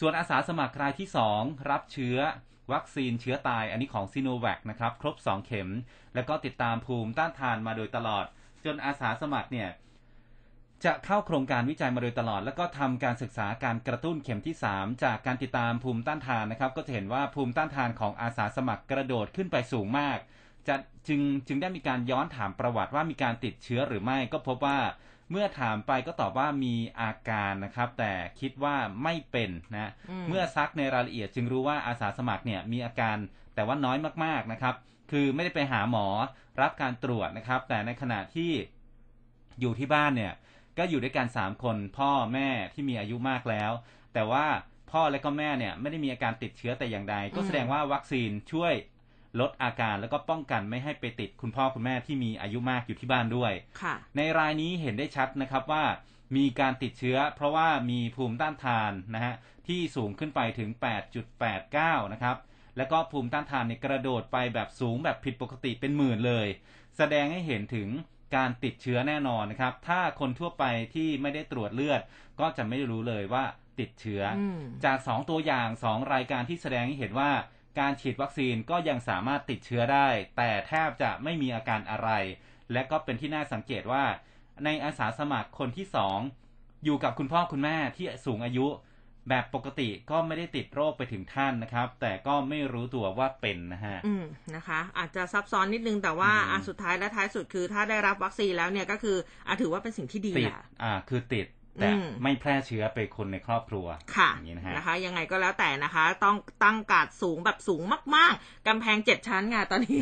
[0.00, 1.08] ส่วนอาสาสมัครรายที่
[1.38, 2.16] 2รับเชื้อ
[2.72, 5.68] วัคซีนเชื้อตายอันนี้ของซีโนแวคนะครับ ครบ 2 เข็ม
[6.14, 8.24] แล้วก็ติดตามภูมิต้านทานมาโดยตลอด
[8.64, 9.68] จนอาสาสมัครเนี่ย
[10.84, 20.18] จะเข้าโครงการวิจัยมาโดยตลอด แล้วก็ทำการศึกษาการกระตุ้นเข็มที่ 3 จากการติดตามภูมิต้านทานนะครับ ก็จะเห็นว่าภูมิต้านทานของอาสาสมัครกระโดดขึ้นไปสูงมาก
[20.68, 20.74] จะ
[21.08, 24.78] จึงจึงได้มีการย้อนถามประวัติว่ามีการติดเชื้อหรือไม่ก็พบว่า
[25.30, 33.16] เมื่อถามไปก็ตอบว่ามีอาการนะครับ แต่คิดว่าไม่เป็นนะอืมเมื่อซักในรายละเอียดจึงรู้ว่าอาสาสมัครเนี่ยมีอาการ
[33.54, 34.74] แต่ว่าน้อยมากๆนะครับ
[35.10, 36.06] คือไม่ได้ไปหาหมอ
[36.60, 38.52] รับการตรวจนะครับ แต่ในขณะที่
[39.60, 40.32] อยู่ที่บ้านเนี่ย
[40.80, 43.72] ก็อยู่ด้วยกันสามคนพ่อแม่ที่มีอายุมากแล้ว
[44.14, 44.46] แต่ว่า
[44.90, 48.74] พ่อและก็แม่เนี่ยไม่ได้มีอาการติดเชื้อแต่อย่างใด ก็อืมแสดงว่าวัคซีนช่วย
[49.40, 55.84] ลดอาการแล้วก็ป้องกันไม่ให้ไปติดคุณพ่อคุณแม่ที่มีอายุมากอยู่ที่บ้านด้วยค่ะในรายนี้เห็นได้ชัดนะครับว่า
[56.36, 59.34] มีการติดเชื้อ เพราะว่ามีภูมิต้านทานนะฮะ
[59.66, 60.70] ที่สูงขึ้นไปถึง
[61.40, 62.36] 8.89 นะครับ
[62.76, 66.46] แล้วก็ภูมิต้านทานเนี่ยกระโดดไปแบบสูงแบบผิดปกติเป็นหมื่นเลย
[66.96, 67.88] แสดงให้เห็นถึง
[68.36, 70.64] การติดเชื้อแน่นอนนะครับ ถ้าคนทั่วไป
[70.94, 72.00] ที่ไม่ได้ตรวจเลือด
[72.40, 73.44] ก็จะไม่รู้เลยว่า
[73.80, 77.30] ติดเชื้อออืมจาก 2 ตัวอย่าง 2 รายการที่แสดงให้เห็นว่า
[77.80, 82.10] การฉีดวัคซีนก็ยังสามารถติดเชื้อได้ แต่แทบจะไม่มีอาการอะไร
[82.72, 84.04] และก็เป็นที่น่าสังเกตว่า
[84.64, 86.18] ในอาสาสมัครคนที่สอง
[86.84, 88.66] อยู่กับคุณพ่อคุณแม่ที่สูงอายุ
[89.28, 94.24] แบบปกติก็ไม่ได้ติดโรคไปถึงท่านนะครับ แต่ก็ไม่รู้ตัวว่าเป็นนะฮะอืม
[94.56, 101.46] นะคะ อาจจะซับซ้อนนิดนึงแต่ว่าอืมอะสุดท้ายและท้ายสุดคือ ถ้าได้รับวัคซีนแล้วเนี่ยก็คืออะถือว่าเป็นสิ่งที่ดีติดอะอ่าคือติด
[101.80, 107.82] แต่อืมไม่แพร่เชื้อไปคนในครอบครัวค่ะอย่างนี้นะฮะนะคะ ยังไงก็แล้วแต่นะคะ ต้องตั้งการดสูงแบบสูง
[108.14, 109.98] มาก ๆ กำแพงเจ็ดชั้นไงตอนนี้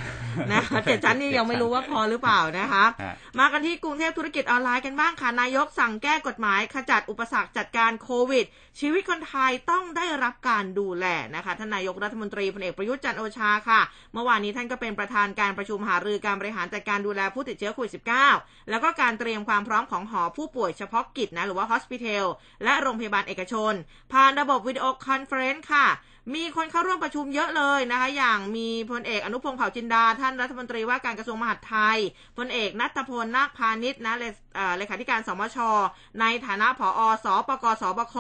[0.53, 8.45] นะคะเจ็ดชั้นนี่ยังไม่รู้ว่าพอหรือเปล่านะคะฮะมากันที่กรุงเทพธุรกิจออนไลน์กันบ้างค่ะนายกสั่งแก้กฎหมายขจัดอุปสรรคจัดการโควิด
[8.81, 13.81] ชีวิตคนไทยต้องได้รับการดูแลนะคะท่านนายกรัฐมนตรีพลเอกประยุทธ์จันทร์โอชาค่ะ
[14.13, 17.93] เมื่อวานนี้ท่านก็เป็นประธานการประชุมหารือการบริหารจัดการดูแลผู้ติดเชื้อโควิด
[18.31, 22.25] -19 แล้วก็การเตรียมความพร้อมของหอผู้ป่วยเฉพาะกิจนะหรือว่า hospital
[22.65, 23.73] และโรงพยาบาลเอกชน
[24.13, 25.87] ผ่านระบบ video conference ค่ะ
[26.35, 31.99] มีคนเข้าร่วมประชุมเยอะเลยนะคะ อย่างมีพลเอกอนุพงศ์เผ่าจินดา ท่านรัฐมนตรีว่าการกระทรวงมหาดไทย
[32.39, 34.15] พลเอกณัฐพลนาคพาณิชย์นะ
[34.79, 35.59] เลขาธิการสมช
[36.21, 38.17] ในฐานะผอศปกศบค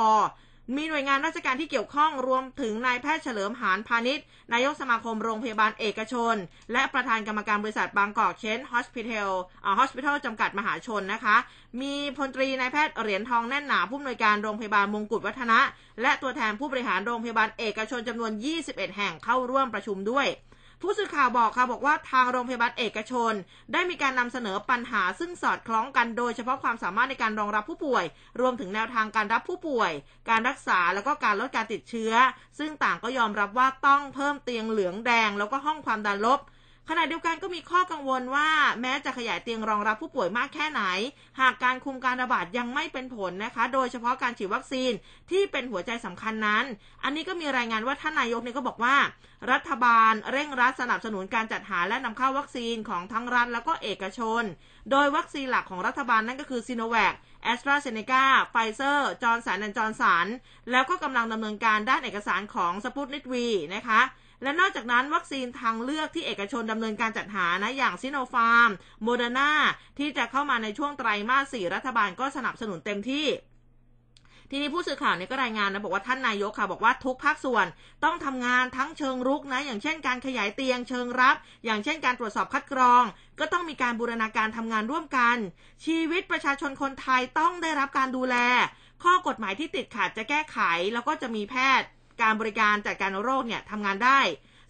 [0.76, 6.34] มีหน่วยงานราชการที่เกี่ยวข้องรวมถึงนายแพทย์เฉลิมหาญพาณิชย์ นายกสมาคมโรงพยาบาลเอกชน
[6.72, 9.32] และประธานกรรมการบริษัทบางกอกเชนฮอสพิทอล
[9.78, 11.36] ฮอสพิทอลจำกัดมหาชนนะคะ
[11.80, 15.60] มีพลตรีนายแพทย์เหรียญทองแน่นหนาผู้อำนวยการโรงพยาบาลมงกุฎวัฒนะ
[16.02, 18.32] และตัวแทนผู้บริหารโรงพยาบาลเอกชนจำนวน
[18.64, 20.26] 21 แห่งเข้าร่วมประชุมด้วย
[20.82, 23.32] ผู้สื่อข่าวบอกค่ะบอกว่าทางโรงพยาบาลเอกชน
[23.72, 28.04] ได้มีการนำเสนอปัญหาซึ่งสอดคล้องกันโดยเฉพาะความสามารถในการรองรับผู้ป่วย
[28.40, 29.92] รวมถึงแนวทางการรับผู้ป่วย
[30.30, 32.12] การรักษาแล้วก็การลดการติดเชื้อ
[32.58, 36.40] ซึ่งต่างก็ยอมรับว่าต้องเพิ่มเตียงเหลืองแดง แล้วก็ห้องความดันลบ
[36.90, 38.48] ขณะเดียวกันก็มีข้อกังวลว่า
[38.80, 40.82] แม้จะขยายเตียงรองรับผู้ป่วยมากแค่ไหน
[41.40, 44.92] หากการคุมการระบาดยังไม่เป็นผลนะคะ โดยเฉพาะการฉีดวัคซีน
[45.30, 46.64] ที่เป็นหัวใจสำคัญนั้น
[47.04, 48.96] อันนี้ก็มีรายงานว่าท่านนายกเนี่ยก็บอกว่า
[49.52, 54.42] รัฐบาลเร่งรัดสนับสนุนการจัดหาและนำเข้าวัคซีนของทั้งรัฐแล้วก็เอกชน
[54.90, 60.26] โดยวัคซีนหลักของรัฐบาลนั่นก็คือซิโนแวคแอสตราเซเนกาไฟเซอร์ จอห์นสันแอนด์จอห์นสัน
[60.70, 63.46] แล้วก็กำลังดำเนินการด้านเอกสารของสปุตนิกวี
[63.76, 64.02] นะคะ
[64.42, 68.70] และนอกจากนั้นวัคซีนทางเลือกที่เอกชนดำเนินการจัดหานะอย่างซิโนฟาร์ม
[69.02, 69.50] โมเดอร์นา
[69.98, 73.26] ที่จะเข้ามาในช่วงไตรมาสสี่รัฐบาลก็สนับสนุนเต็มที่
[74.50, 77.66] ทีนี้ผู้สื่อข่าวเนี่ยก็รายงานนะบอกว่าท่านนายกค่ะบอกว่าทุกภาคส่วน
[78.04, 83.04] ต้องทำงานทั้งเชิงรุกนะอย่างเช่นการขยายเตียงเชิงรับ อย่างเช่นการตรวจสอบคัดกรอง
[83.40, 85.36] ก็ต้องมีการบูรณาการทำงานร่วมกัน
[85.84, 88.36] ชีวิตประชาชนคนไทยต้องได้รับการดูแล
[89.04, 90.58] ข้อกฎหมายที่ติดขัดจะแก้ไข
[90.92, 91.88] แล้วก็จะมีแพทย์
[92.22, 94.20] การบริการจัดการโรคเนี่ยทำงานได้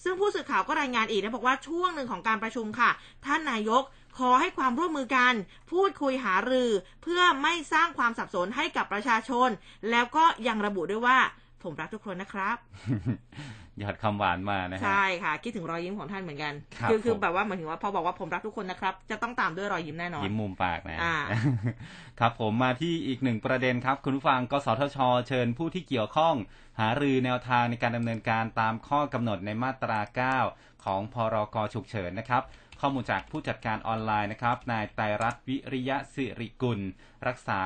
[0.05, 2.91] ซึ่งผู้สื่อข่าวก็รายงานอีกนะบอกว่าช่วงหนึ่งของการประชุมค่ะ
[3.27, 3.83] ท่านนายก
[4.19, 5.35] ขอให้ความร่วมมือกัน
[5.73, 6.71] พูดคุยหารือ
[7.03, 9.49] เพื่อไม่สร้างความสับสนให้กับประชาชน
[9.91, 11.19] แล้วก็ยังระบุด้วยว่า
[11.63, 12.57] ผมรักทุกคนนะครับ
[13.79, 21.17] หยอดคำหวานมานะฮะใช่ค่ะ คิดถึงรอยยิ้มของท่านเหมือนกันครับอคือผมแบบว่าเหมือนถึงว่าพอบอกว่าผมรักทุกคนนะครับ จะต้องตามด้วยรอยยิ้มแน่นอนยิ้มมุมปากนะอ่า
[22.21, 26.35] ครับผมมาที่อีกหนึ่งประเด็นครับ คุณผู้ฟังกสทช เชิญผู้ที่เกี่ยวข้อง
[26.81, 30.01] หารือแนวทางในการดำเนินการตามข้อกำหนดในมาตรา
[30.43, 32.43] 9 ของพรกฉุกเฉินนะครับ
[32.81, 36.81] ข้อมูลจากผู้จัดการออนไลน์นะครับนายไตรรัตน์วิริยะสิริกุล
[37.27, 37.63] รักษา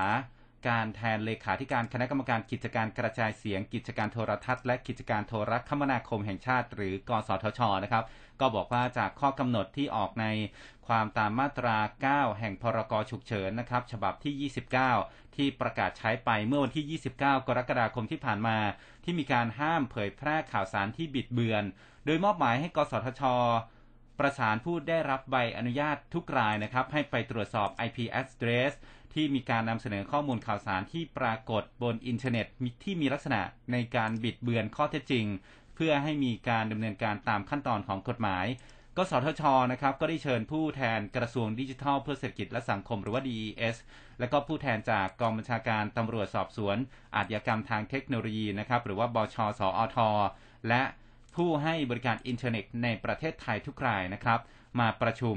[0.67, 8.05] การแทนเลขาธิการคณะกรรมการกิจการกระจายเสียง กิจการโทรทัศน์และกิจการโทรคมนาคมแห่งชาติ หรือกสทชนะครับ
[8.41, 10.27] ก็บอกว่าจากข้อกำหนดที่ออกใน
[10.87, 11.77] ความตามมาตรา
[12.31, 14.51] 9 แห่งพรกฉุกเฉินนะครับ ฉบับที่
[14.91, 18.59] 29 ที่ประกาศใช้ไปเมื่อวันที่ 29 กรกฎาคมที่ผ่านมา
[19.05, 21.65] ที่มีการห้ามเผยแพร่ข่าวสารที่บิดเบือน
[22.05, 23.23] โดยมอบหมายให้กสทช
[24.19, 28.73] ประสานผู้ได้รับใบอนุญาตทุกรายนะครับ ให้ไปตรวจสอบ IP address
[29.15, 32.47] ที่มีการนำเสนอข้อมูลข่าวสารที่ปรากฏบนอินเทอร์เน็ต
[32.85, 33.41] ที่มีลักษณะ
[33.73, 35.27] ในการบิดเบือนข้อเท็จจริง
[35.75, 38.47] เพื่อให้มีการดำเนินการตามขั้นตอนของกฎหมาย
[38.97, 43.77] กสทชนะครับก็ได้เชิญผู้แทนกระทรวงดิจิทัลเพื่อเศรษฐกิจและสังคมหรือว่า DES
[44.19, 46.77] และก็ผู้แทนจากกองบัญชาการตำรวจสอบสวน
[47.17, 49.97] อาชญากรรมทางเทคโนโลยีนะครับหรือว่าบชสอท
[50.69, 50.83] และ
[51.37, 54.41] ผู้ให้บริการอินเทอร์เน็ตในประเทศไทยทุกรายนะครับ
[54.81, 55.37] มาประชุม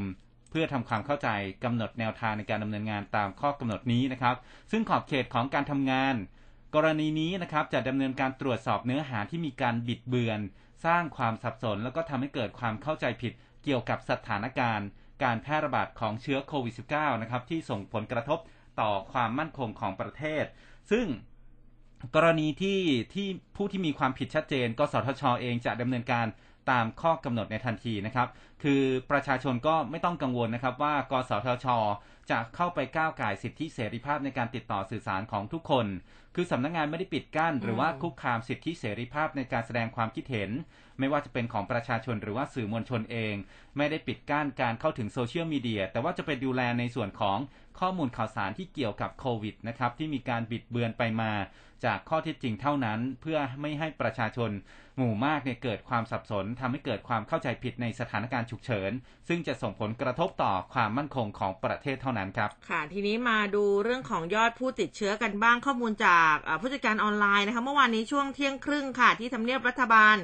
[0.57, 1.29] เพื่อทำความเข้าใจ
[1.63, 4.35] กำหนดแนวทางในการดำเนินงานตามข้อกำหนดนี้นะครับ
[4.71, 6.15] ซึ่งขอบเขตของการทำงาน
[6.75, 10.39] กรณีนี้นะครับจะดำเนินการตรวจสอบเนื้อหาที่มีการบิดเบือน
[10.85, 14.87] สร้างความสับสน แล้วก็ทำให้เกิดความเข้าใจผิดเกี่ยวกับสถานการณ์
[15.23, 18.39] การแพร่ระบาดของเชื้อโควิด -19 นะครับที่ส่งผลกระทบ
[18.79, 20.45] ต่อความมั่นคงของประเทศ
[20.91, 21.05] ซึ่ง
[22.15, 22.81] กรณีที่
[23.13, 26.25] ที่ผู้ที่มีความผิดชัดเจน กสทชเองจะดำเนินการ
[26.71, 28.27] ตามข้อกำหนดในทันทีนะครับ
[28.63, 31.67] คือประชาชนก็ไม่ต้องกังวลนะครับว่ากสทช
[32.31, 35.87] จะเข้าไปก้าวไก่สิทธิเสรีภาพในการติดต่อสื่อสารของทุกคน
[36.35, 40.51] คือสำนักงานไม่ได้ปิดกั้น หรือว่าคุกคามสิทธิเสรีภาพในการแสดงความคิดเห็น
[40.99, 43.35] ไม่ว่าจะเป็นของประชาชนหรือว่าสื่อมวลชนเอง
[43.77, 47.37] ไม่ได้ปิดกั้นการเข้าถึงโซเชียลมีเดียแต่ว่าจะไปดูแลในส่วนของ
[47.79, 51.31] ข้อมูลข่าวสารที่เกี่ยวกับโควิดนะครับที่มีการบิดเบือนไปมา
[51.85, 54.51] จากข้อเท็จจริงเท่านั้น เพื่อไม่ให้ประชาชน
[54.97, 58.91] หมู่มากเนี่ยเกิดความสับสนทำให้เกิดความเข้าใจผิดในสถานการณ์ฉุกเฉิน
[59.27, 70.15] ซึ่งจะส่งผลกระทบต่อความมั่นคงของประเทศเท่านั้นครับ ค่ะ ทีนี้มาดูเรื่องของยอดผู้ติดเชื้อกันบ้างข้อมูลจากผู้จัดการออนไลน์นะคะเมื่อวานนี้ช่วงเที่ยงครึ่งค่ะที่ทำเนียบรัฐบาล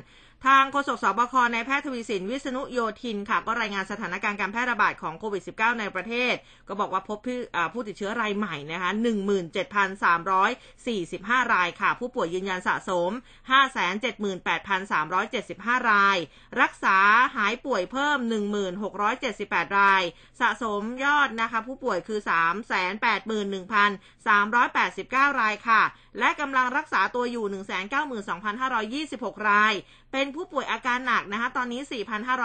[0.48, 6.34] ทางโฆษกสบคในแพทย์ทวีสินวิษณุโยธินค่ะ ก็รายงานสถานการณ์การแพร่ระบาดของโควิด -19 ในประเทศ
[6.68, 7.20] ก็บอกว่าพบ
[7.74, 8.92] ผู้ติดเชื้อรายใหม่นะคะ
[9.82, 13.12] 17,345 รายค่ะ ผู้ป่วยยืนยันสะสม
[14.12, 16.18] 578,375 ราย
[16.62, 16.98] รักษา
[17.36, 18.18] หายป่วยเพิ่ม
[19.00, 20.04] 1678 ราย
[20.42, 22.20] สะสมยอดนะคะ ผู้ป่วยคือ
[25.32, 25.82] 381,389 รายค่ะ
[26.20, 27.46] และกำลังรักษาตัวอยู่
[29.20, 29.74] 192,526 ราย
[30.12, 31.82] เป็นผู้ป่วยอาการหนักนะคะ ตอนนี้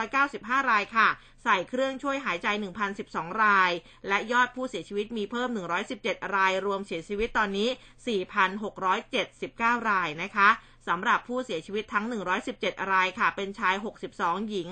[0.02, 1.08] 4,595 รายค่ะ
[1.44, 2.48] ใส่เครื่องช่วยหายใจ
[2.94, 3.70] 1,012 ราย
[4.08, 5.48] และยอดผู้เสียชีวิตมีเพิ่ม
[5.92, 7.68] 117 ราย รวมเสียชีวิตตอนนี้
[8.98, 10.48] 4,679 รายนะคะ
[10.88, 12.04] สำหรับผู้เสียชีวิตทั้ง
[12.48, 13.74] 117 รายค่ะ เป็นชาย
[14.08, 14.68] 62 หญิง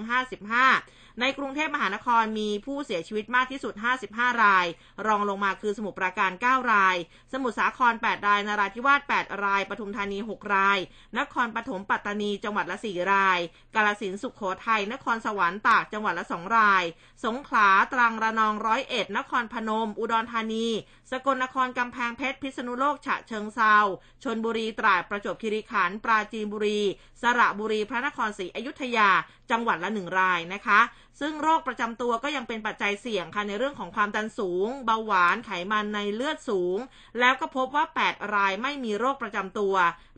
[0.53, 3.75] 55 ในกรุงเทพมหานครมีผู้เสียชีวิตมากที่สุด
[4.09, 4.67] 55 ราย
[5.07, 6.97] รองลงมาคือสมุทรปราการ 9 ราย
[7.33, 10.79] สมุทรสาคร 8 ราย นราธิวาส 8 ราย ปทุมธานี 6 ราย
[11.19, 13.39] นครปฐม ปัตตานี จังหวัดละ 4 ราย
[13.75, 16.85] กาลสินสุขโขทัย นครสวรรค์ ตาก จังหวัดละ 2 ราย
[17.25, 20.67] สงขลา ตรัง ระนอง ร้อยเอ็ด นครพนม อุดรธานี
[21.11, 23.77] สกลนคร กำแพงเพชร พิษณุโลก ฉะเชิงเซา
[24.25, 26.81] ชนบุรี ตราด ประจวบคีรีขันธ์ ปราจีนบุรี
[27.23, 29.11] สระบุรี พระนครศรีอยุธยา
[29.51, 30.81] จังหวัดละหนึ่งรายนะคะ
[31.21, 36.79] ซึ่งโรคประจำตัวก็ยังเป็นปัจจัยเสี่ยงค่ะในเรื่องของความดันสูง เบาหวานไขมันในเลือดสูง
[37.21, 39.75] แล้วก็พบว่า 8 รายไม่มีโรคประจำตัว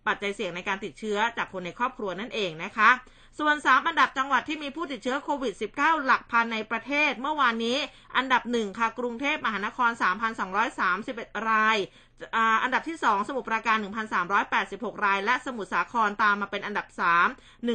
[0.06, 2.90] ปัจจัยเสี่ยงในการติดเชื้อจากคนในครอบครัวนั่นเองนะคะ
[3.38, 7.78] ส่วน 3 อันดับจังหวัดที่มีผู้ติดเชื้อโควิด -19 หลักพันในประเทศเมื่อวานนี้
[8.16, 9.90] อันดับ 1 ค่ะกรุงเทพมหานคร
[10.88, 11.76] 3,231 ราย
[12.62, 13.76] อันดับที่ 2 สมุทรปราการ
[14.40, 16.86] 1,386 ราย และสมุทรสาครตามมาเป็นอันดับ
[17.24, 17.66] 3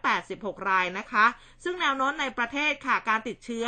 [0.00, 1.26] 1,186 รายนะคะ
[1.64, 3.66] ซึ่งแนวโน้มในประเทศค่ะการติดเชื้อ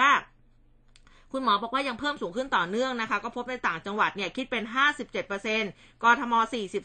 [1.33, 4.65] คุณหมอบอกว่ายังเพิ่มสูงขึ้นต่อเนื่องนะคะ ก็พบในต่างจังหวัดเนี่ยคิดเป็น
[5.35, 6.35] 57%กทม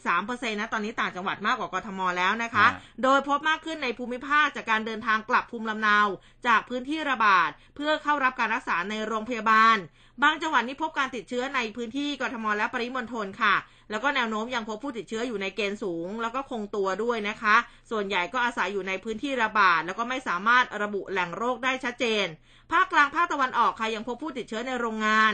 [0.00, 2.66] 43%นะ ตอนนี้ต่างจังหวัดมากกว่ากทมแล้วนะคะ
[3.02, 5.98] โดยพบมากขึ้นในภูมิภาคจากการเดินทางกลับภูมิลำเนา
[6.46, 9.76] จากพื้นที่ระบาด เพื่อเข้ารับการรักษาในโรงพยาบาล
[10.22, 13.54] บางจังหวัดนี้พบการติดเชื้อในพื้นที่กทมและปริมณฑลค่ะ
[13.90, 17.56] แล้วก็แนวโน้มยังพบผู้ติดเชื้ออยู่ในเกณฑ์สูง แล้วก็คงตัวด้วยนะคะ
[17.90, 22.26] ส่วนใหญ่ก็อาศัยอยู่ในพื้นที่ระบาด แล้วก็ไม่สามารถระบุแหล่งโรคได้ชัดเจน
[22.72, 25.32] ภาคกลางภาคตะวันออกค่ะยังพบผู้ติดเชื้อในโรงงาน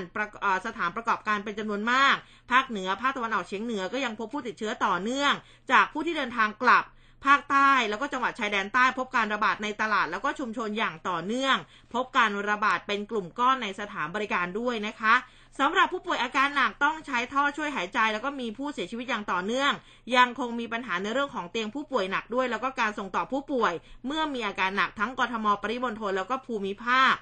[0.67, 2.15] สถานประกอบการเป็นจำนวนมาก
[2.53, 5.33] ภาคเหนือภาคตะวันออกเฉียงเหนือก็ยังพบผู้ติดเชื้อต่อเนื่อง
[5.73, 6.85] จากผู้ที่เดินทางกลับ
[7.27, 11.57] ภาคใต้แล้วก็จังหวัดชายแดนใต้พบการระบาดในตลาดแล้วก็ชุมชนอย่างต่อเนื่อง
[11.95, 15.15] พบการระบาดเป็นกลุ่มก้อนในสถานบริการด้วยนะคะ
[15.61, 19.73] สำหรับผู้ป่วยอาการหนักต้องใช้ท่อช่วยหายใจ แล้วก็มีผู้เสียชีวิตอย่างต่อเนื่อง
[20.17, 23.73] ยังคงมีปัญหาในเรื่องของเตียงผู้ป่วยหนักด้วย แล้วก็การส่งต่อผู้ป่วย
[24.07, 27.15] เมื่อมีอาการหนักทั้งกทมปริมณฑลแล้วก็ภูมิภาค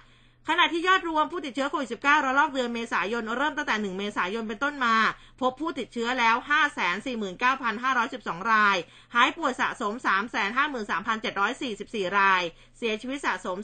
[0.48, 4.96] ขณะที่ยอดรวมผู้ติดเชื้อโควิด -19 ระลอกเดือนเมษายน เริ่มตั้งแต่ 1 เมษายนเป็นต้นมา
[5.40, 6.36] พบผู้ติดเชื้อแล้ว
[7.24, 8.76] 549,512 ราย
[9.14, 9.94] หายป่วยสะสม
[10.86, 12.42] 353,744 ราย
[12.78, 13.56] เสียชีวิตสะสม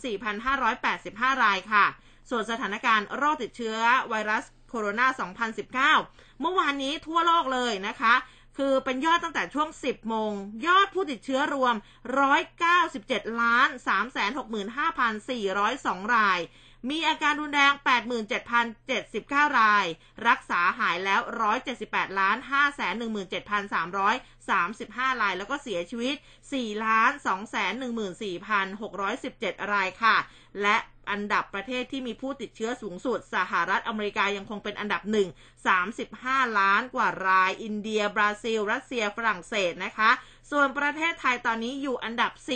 [0.68, 1.86] 4,585 รายค่ะ
[2.30, 3.78] ส่วนสถานการณ์โรคติดเชื้อ
[4.08, 8.14] ไวรัส โคโรนา2019 เมื่อวานนี้ทั่วโลกเลยนะคะ
[8.56, 10.32] คือเป็นยอดตั้งแต่ช่วง 10 โมง
[10.66, 11.74] ยอดผู้ติดเชื้อรวม
[12.56, 13.68] 197ล้าน
[16.06, 16.40] 365,402 ราย
[16.90, 17.72] มีอาการรุนแรง
[18.46, 19.86] 87,079 ราย
[20.28, 21.20] รักษาหายแล้ว
[21.70, 22.36] 178ล้าน
[23.98, 26.14] 517,335 ราย แล้วก็เสียชีวิต
[26.50, 27.10] 4 ล้าน
[28.82, 30.16] 214,617 รายค่ะ
[30.62, 30.76] และ
[31.10, 35.28] อันดับประเทศที่มีผู้ติดเชื้อสูงสุด สหรัฐอเมริกายังคงเป็นอันดับหนึ่ง
[35.94, 40.10] 35 ล้านกว่าราย อินเดีย บราซิล รัสเซีย ฝรั่งเศสนะคะ
[40.50, 42.48] ส่วนประเทศไทยตอนนี้อยู่อันดับ 44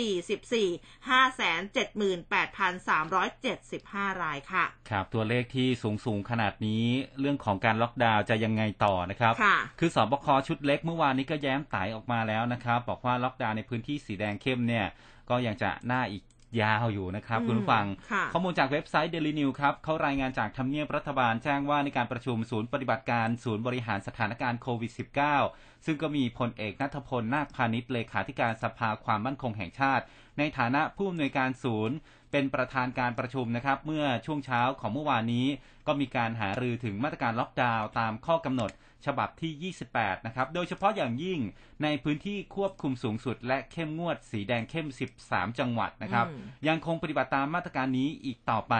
[4.09, 6.85] 578,375 รายค่ะ ครับ ตัวเลขที่สูงสูงขนาดนี้
[7.19, 14.85] เรื่องของการล็อกดาวน์จะยังไงต่อนะครับค่ะคือสอบคชุดเล็กเมื่อวานนี้ก็แย้มไตออกมาแล้วนะครับ บอกว่าล็อกดาวน์ในพื้นที่สีแดงเข้มเนี่ย
[15.29, 16.23] ก็ยังจะน่าอีก
[16.61, 17.85] ยาวอยู่นะครับ คุณผู้ฟัง
[18.33, 24.91] ข้อมูลจากเว็บไซต์ Daily News ครับเขารายงานจากทำเนียบรัฐบาลแจ้งว่าในการประชุมศูนย์ปฏิบัติการศูนย์บริหารสถานการณ์โควิด
[25.37, 30.03] -19 ซึ่งก็มีพลเอกนัทพลนาคพาณิชย์เลขาธิการสภาความมั่นคงแห่งชาติ
[30.37, 31.95] ในฐานะผู้อำนวยการศูนย์
[32.31, 35.47] เป็นประธานการประชุมนะครับ เมื่อช่วงเช้าของเมื่อวานนี้
[35.87, 38.71] ก็มีการหารือถึงมาตรการล็อกดาวน์ตามข้อกำหนด
[39.05, 41.39] ฉบับที่ 28 นะครับ โดยเฉพาะอย่างยิ่ง
[41.83, 44.87] ในพื้นที่ควบคุมสูงสุด และเข้มงวดสีแดงเข้ม
[45.21, 46.27] 13 จังหวัดนะครับ
[46.67, 48.75] ยังคงปฏิบัติตามมาตรการนี้อีกต่อไป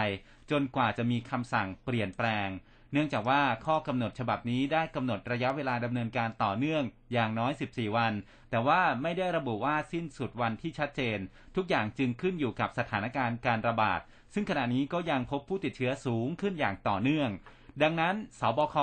[0.50, 2.50] จนกว่าจะมีคำสั่งเปลี่ยนแปลง
[2.92, 8.12] เนื่องจากว่าข้อกำหนดฉบับนี้ได้กำหนดระยะเวลาดำเนินการต่อเนื่องอย่างน้อย 14 วัน
[8.50, 11.18] แต่ว่าไม่ได้ระบุว่าสิ้นสุดวันที่ชัดเจน
[11.56, 14.00] ทุกอย่างจึงขึ้นอยู่กับสถานการณ์การระบาด
[14.34, 17.30] ซึ่งขณะนี้ก็ยังพบผู้ติดเชื้อสูงขึ้นอย่างต่อเนื่อง
[17.82, 18.76] ดังนั้นสบค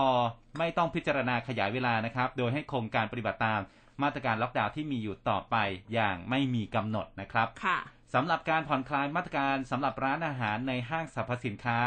[0.58, 3.62] ไม่ต้องพิจารณาขยายเวลานะครับ โดยให้คงการปฏิบัติตาม
[4.02, 5.56] มาตรการล็อกดาวน์ที่มีอยู่ต่อไป
[5.94, 7.78] อย่างไม่มีกำหนดนะครับค่ะ
[8.14, 11.80] สำหรับการผ่อนคลายมาตรการสำหรับร้านอาหารในห้างสรรพสินค้า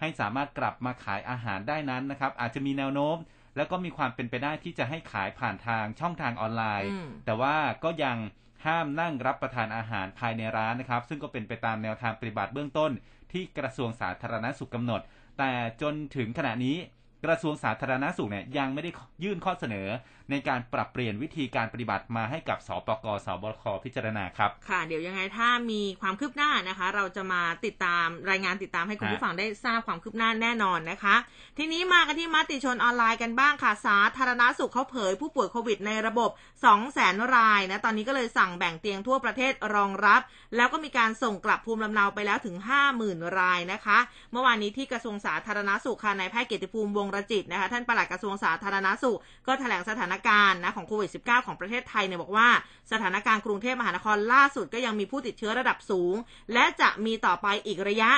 [0.00, 3.16] ให้สามารถกลับมาขายอาหารได้นั้นนะครับ อาจจะมีแนวโน้ม
[3.56, 8.18] แล้วก็มีความเป็นไปได้ที่จะให้ขายผ่านทางช่องทางออนไลน์อืมแต่ว่าก็ยัง
[8.66, 12.90] ห้ามนั่งรับประทานอาหารภายในร้านนะครับ ซึ่งก็เป็นไปตามแนวทางปฏิบัติเบื้องต้น
[13.32, 15.00] ที่กระทรวงสาธารณสุขกำหนด
[15.40, 16.76] แต่จนถึงขณะนี้
[17.24, 18.90] กระทรวงสาธารณสุขเนี่ยยังไม่ได้
[19.24, 19.88] ยื่นข้อเสนอ
[20.30, 31.16] ในการปรับเปลี่ยนวิธีการปฏิบัติมาให้กับสปกสบคพิจารณาครับ ค่ะ เดี๋ยวยังไงถ้ามีความคืบหน้านะคะ เราจะมาติดตามรายงานติดตามให้คุณผู้ฟังได้ทราบความคืบหน้าแน่นอนนะคะ
[31.58, 40.20] ทีนี้มากันที่มติชนออนไลน์กันบ้างค่ะ สาธารณสุขเขาเผยผู้ป่วยโควิดในระบบ 2 0 0แสนรายนะตอนนี้ก็เลยสั่งแบ่งเตียงทั่วประเทศรองรับ
[40.56, 42.56] แล้วก็มีการส่งกลับภูมิลำเนาไปแล้วถึง
[42.96, 43.98] 50,000 รายนะคะ
[44.32, 52.48] เมื่อวานนี้ที่กระทรวงสาธารณสุขค่ะนายแพทย์เกียรติภูมิวงรจิตนะคะท่านปลัดกระทรวงสาธารณสุข ก็แถลงสถานการณ์นะของโควิด -19 ของประเทศไทยเนี่ยบอกว่า
[52.92, 56.14] สถานการณ์กรุงเทพมหานครล่าสุดก็ยังมีผู้ติดเชื้อระดับสูง
[56.52, 58.12] และจะมีต่อไปอีกระยะ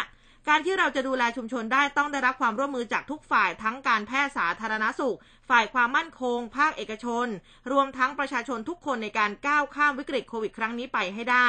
[0.49, 5.17] การที่เราจะดูแลชุมชนได้ต้องได้รับความร่วมมือจากทุกฝ่ายทั้งการแพทย์สาธารณสุข
[5.51, 7.27] ฝ่ายความมั่นคง ภาคเอกชน
[7.73, 11.49] รวมทั้งประชาชนทุกคนในการก้าวข้ามวิกฤตโควิดครั้งนี้ไปให้ได้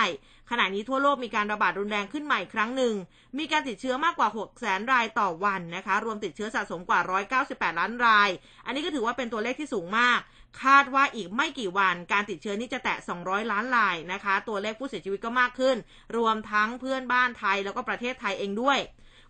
[0.52, 2.94] ขณะนี้ทั่วโลกมีการระบาดรุนแรงขึ้นใหม่ครั้งหนึ่ง
[3.38, 7.00] มีการติดเชื้อมากกว่า6แสนรายต่อวันนะคะ รวมติดเชื้อสะสมกว่า
[7.40, 8.30] 198 ล้านราย
[8.66, 10.20] อันนี้ก็ถือว่าเป็นตัวเลขที่สูงมาก
[10.62, 15.78] คาดว่าอีกไม่กี่วันการติดเชื้อนี่จะแตะ 200 ล้านรายนะคะ ตัวเลขผู้เสียชีวิตก็มากขึ้น
[16.18, 18.80] รวมทั้งเพื่อนบ้านไทยแล้วก็ประเทศไทยเองด้วย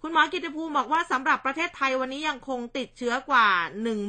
[0.05, 3.49] คุณหมอกิติภูมิบอกว่าสำหรับประเทศไทยวันนี้ยังคงติดเชื้อกว่า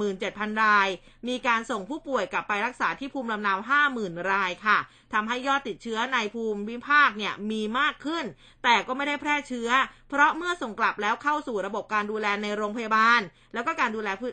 [0.01, 0.89] 17,000 ราย
[1.29, 3.55] มีการส่งผู้ป่วยกลับไปรักษาที่ภูมิลำเนา
[3.95, 4.79] 50,000 รายค่ะ
[5.13, 8.25] ทำให้ยอดติดเชื้อในภูมิภาคเนี่ยมีมากขึ้น
[8.65, 9.69] แต่ก็ไม่ได้แพร่เชื้อ
[10.09, 13.21] เพราะเมื่อส่งกลับแล้วเข้าสู่ระบบการดูแลในโรงพยาบาล
[13.55, 14.29] แล้วก็การดูแลผู้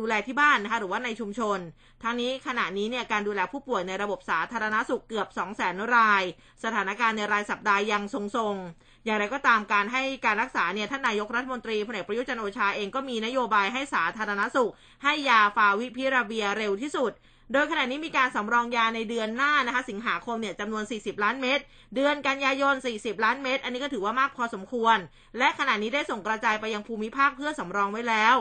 [0.00, 1.58] ดูแลที่บ้านนะคะหรือว่าในชุมชน
[2.02, 5.28] ทั้งนี้ขณะนี้เนี่ยการดูแลผู้ป่วยในระบบสาธารณสุขเกือบ
[5.60, 6.22] 200,000 ราย
[6.64, 14.72] สถานการณ์ในรายสัปดาห์ยังทรงๆ อย่างไรก็ตามการให้การรักษาเนี่ยท่านนายกรัฐมนตรีพลเอกประยุทธ์จันโอชาเองก็มีนโยบายให้สาธารณสุข
[15.04, 17.12] ให้ยาฟาวิพิราเวียเร็วที่สุด
[17.52, 21.58] โดยขณะนี้มีการสำรองยาในเดือนหน้านะคะสิงหาคมเนี่ยจำนวน 40 ล้านเม็ด
[21.94, 24.98] เดือนกันยายน 40 ล้านเม็ดอันนี้ก็ถือว่ามากพอสมควร
[25.38, 28.36] และขณะนี้ได้ส่งกระจายไปยังภูมิภาคเพื่อสำรองไว้แล้ว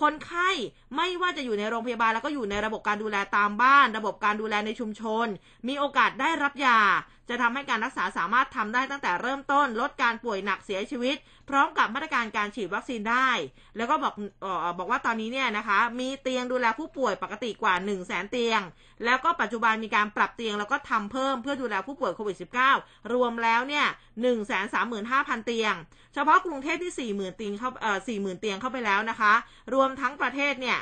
[0.00, 0.50] คนไข้
[0.96, 5.26] ไม่ว่าจะอยู่ในโรงพยาบาลแล้วก็อยู่ในระบบการดูแลตามบ้าน ระบบการดูแลในชุมชน
[5.68, 6.80] มีโอกาสได้รับยา
[7.28, 11.16] จะทำให้การรักษาสามารถทำได้ตั้งแต่เริ่มต้น ลดการป่วยหนักเสียชีวิต
[11.48, 13.30] พร้อมกับมาตรการการฉีดวัคซีนได้
[13.76, 18.60] แล้วก็บอกออบอกว่าตอนนี้เนี่ยนะคะ มีเตียงดูแลผู้ป่วยปกติกว่า 1 0 0 0 0แสนเตียง
[19.04, 22.36] แล้วก็ปัจจุบันมีการปรับเตียงแล้วก็ทำเพิ่มเพื่อดูแลผู้ป่วยโควิด
[22.74, 23.86] -19 รวมแล้วเนี่ย
[24.20, 25.02] 1 3 5 0 0
[25.38, 25.74] 0เตียง
[26.16, 29.34] เฉพาะกรุงเทพที่40,000เตียงเข้าเอ่อ40,000เตียงเข้าไปแล้วนะคะ
[29.74, 30.78] รวมทั้งประเทศเนี่ย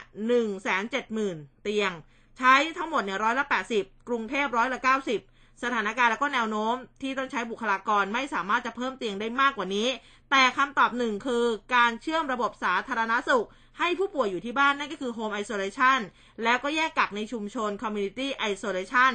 [0.75, 1.93] 170,000เตียง
[2.39, 3.45] ใช้ทั้งหมดเนี่ยร้อยละ
[3.77, 4.81] 80กรุงเทพร้อยละ
[5.21, 9.89] 90สถานการณ์แล้วก็แนวโน้มที่ต้องใช้บุคลากรไม่สามารถจะเพิ่มเตียงได้มากกว่านี้
[10.31, 13.47] แต่คำตอบหนึ่งคือการเชื่อมระบบสาธารณสุข
[13.79, 16.01] ให้ผู้ป่วยอยู่ที่บ้านนั่นก็คือ Home Isolation
[16.45, 19.13] แล้วก็แยกกักในชุมชน Community Isolation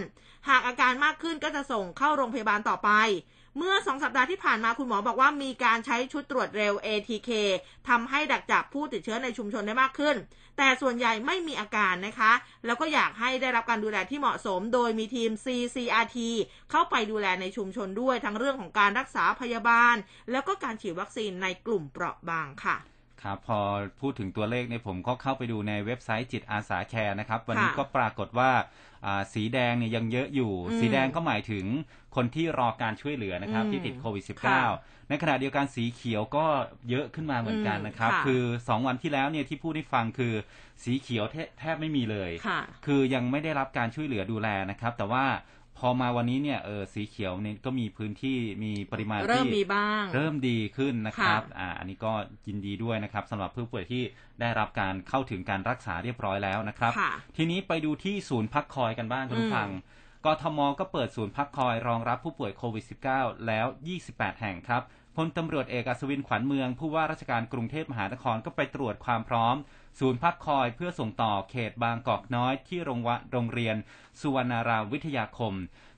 [0.49, 2.91] หากอาการมากขึ้นก็จะส่งเข้าโรงพยาบาลต่อไป
[3.57, 7.29] เมื่อสองสัปดาห์ที่ผ่านมาคุณหมอบอกว่ามีการใช้ชุดตรวจเร็ว ATK
[7.89, 10.15] ทำให้ดักจับผู้ติดเชื้อในชุมชนได้มากขึ้น
[10.57, 12.31] แต่ส่วนใหญ่ไม่มีอาการนะคะ
[12.65, 16.17] แล้วก็อยากให้ได้รับการดูแลที่เหมาะสม โดยมีทีม CCRT
[16.71, 19.95] เข้าไปดูแลในชุมชนด้วยทั้งเรื่องของการรักษาพยาบาล
[20.31, 22.77] แล้วก็การฉีดวัคซีนในกลุ่มเปราะบางค่ะ
[23.23, 23.59] ครับพอ
[24.01, 28.51] พูดถึงตัวเลขเนี่ยผมก็เข้าไปดูในเว็บไซต์จิตอาสาแคร์นะครับ วันนี้ค่ะก็ปรากฏว่า
[29.05, 31.65] อ่าสีแดงเนี่ยยังเยอะอยู่อืมสีแดงก็หมายถึง
[32.15, 36.45] คนที่รอการช่วยเหลือนะครับอืมที่ติดโควิดค่ะ -19 ในขณะเดียวกันสีเขียวก็
[36.89, 40.33] เยอะขึ้นมาเหมือนกันนะครับอืมค่ะคือ 2 วันที่แล้วเนี่ยที่พูดให้ฟังคือ
[40.83, 45.25] สีเขียวแทแทบไม่มีเลยค่ะคือยังไม่ได้รับการช่วยเหลือดูแลนะครับ แต่ว่า
[45.83, 52.13] พอมาวันนี้เนี่ยเออสีเขียวเนี่ยก็มีพื้นที่มีปริมาณเริ่มที่มีบ้าง เริ่มดีขึ้นนะครับค่ะอ่าอันนี้ก็
[52.47, 54.03] ยินดีด้วยนะครับสำหรับผู้ป่วยที่
[54.41, 59.69] ได้รับการเข้าถึงการรักษาเรียบร้อยแล้วนะครับค่ะทีนี้ไปดูที่ศูนย์พักคอยกันบ้างคุณผู้ฟัง
[60.25, 63.67] กทมก็เปิดศูนย์พักคอยรองรับผู้ป่วยโควิด -19 แล้ว
[64.03, 64.83] 28 แห่งครับ
[65.15, 69.55] พลตำรวจเอกอัศวินขวัญเมือง ผู้ว่าราชการกรุงเทพมหานครก็ไปตรวจความพร้อม
[69.99, 73.75] ศูนย์พักคอยเพื่อส่งต่อเขตบางกอกน้อยที่โรงวะโรงเรียน
[74.19, 75.53] สุวรรณารามวิทยาคม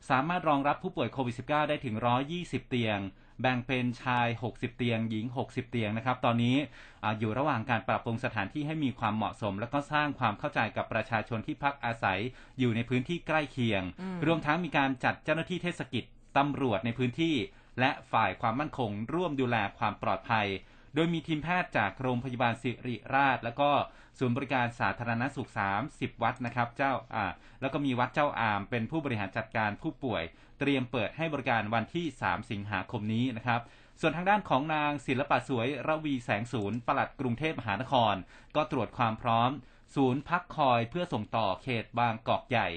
[0.10, 1.96] สามารถรองรับผู้ป่วยโควิด -19 ได้ถึง
[2.34, 3.00] 120 เตียง
[3.42, 6.56] แบ่งเป็นชาย 60 เตียง หญิง 60 เตียงนะครับ ตอนนี้
[7.04, 12.20] ออยู่ระหว่างการปรับปรุงสถานที่ให้มีความเหมาะสม แล้วก็สร้างความเข้าใจกับประชาชนที่พักอาศัย
[12.60, 13.84] อยู่ในพื้นที่ใกล้เคียง
[14.26, 16.04] รวมทั้งมีการจัดเจ้าหน้าที่เทศกิจ
[16.38, 17.36] ตำรวจในพื้นที่
[17.80, 20.48] และฝ่ายความมั่นคง ร่วมดูแลความปลอดภัย
[20.96, 23.70] โดยมีทีมแพทย์จากโรงพยาบาลสิริราช แล้วก็
[24.20, 25.50] ศูนย์บริการสาธารณสุข
[25.86, 27.26] 30 วัดนะครับ เจ้าอ่า
[27.62, 30.24] แล้วก็มีวัดเจ้าอามเป็นผู้บริหารจัดการผู้ป่วย
[30.62, 33.62] เตรียมเปิดให้บริการวันที่ 3 สิงหาคมนี้นะครับ
[34.02, 38.16] ส่วนทางด้านของนางศิลปะสวยระวีแสงศูนย์ปลัดกรุงเทพมหานคร
[38.56, 39.50] ก็ตรวจความพร้อม
[39.96, 42.68] ศูนย์พักคอยเพื่อส่งต่อเขตบางกอกใหญ่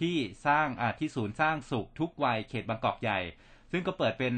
[0.00, 0.16] ที่
[0.46, 0.68] สร้าง
[0.98, 3.20] ที่ศูนย์สร้างสุขทุกวัยเขตบางกอกใหญ่
[3.72, 4.34] ซึ่งก็เปิดเป็น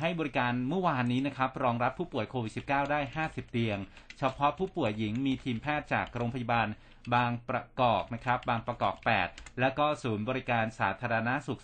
[0.00, 3.78] ให้บริการเมื่อวานนี้นะครับ รองรับผู้ป่วยโควิด -19 ได้ 50 เตียง
[4.18, 6.68] เฉพาะผู้ป่วยหญิงมีทีมแพทย์จากโรงพยาบาล
[7.14, 8.94] บางประกอบนะครับบางประกอบ
[9.28, 11.60] 8 และก็ศูนย์บริการสาธารณาสุข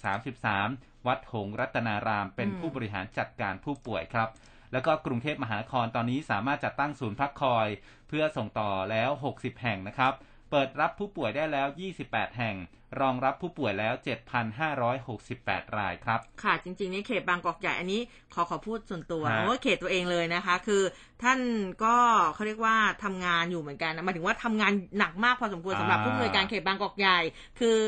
[0.51, 4.29] 33 วัดหงรัตนาราม เป็นผู้บริหารจัดการผู้ป่วยครับ
[4.73, 7.69] แล้วก็กรุงเทพมหานครตอนนี้สามารถจัดตั้งศูนย์พักคอย
[8.09, 10.13] เพื่อส่งต่อแล้ว 60 แห่งนะครับ
[10.53, 11.67] เปิดรับผู้ป่วยได้แล้ว
[12.03, 12.57] 28 แห่ง
[13.01, 13.95] รองรับผู้ป่วยแล้ว
[14.61, 18.01] 7,568 รายครับ ค่ะ จริงๆ นี่เขตบางกอกใหญ่ อันนี้
[18.35, 20.83] ขอขอพูดส่วนตัวเพราะว่าเขตตัวเองเลยนะคะ คือ
[21.23, 21.41] ท่าน
[21.85, 21.97] ก็
[22.35, 27.19] เขาเรียกว่าทำงานอยู่เหมือนกันหมายถึงว่าทำงานหนักมากพอสมควรสำหรับผู้อำนวยการเขตบางกอกใหญ่
[27.61, 27.79] คือ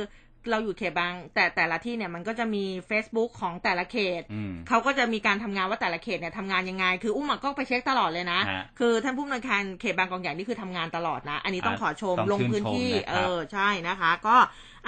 [0.50, 4.22] เราอยู่เขตบาง แต่แต่ละที่เนี่ยมันก็จะมี Facebook ของแต่ละเขต
[4.68, 8.40] เขาก็จะมีการทำงานว่าแต่ละเขตเนี่ยทำงานยังไง คืออุ้มก็ไปเช็คตลอดเลยนะ
[8.78, 14.36] คือท่านผู้อำนวยการเขตบางกอกใหญ่นี่คือทำงานตลอดนะ อันนี้ต้องขอชมลงพื้นที่ เออใช่นะคะ ก็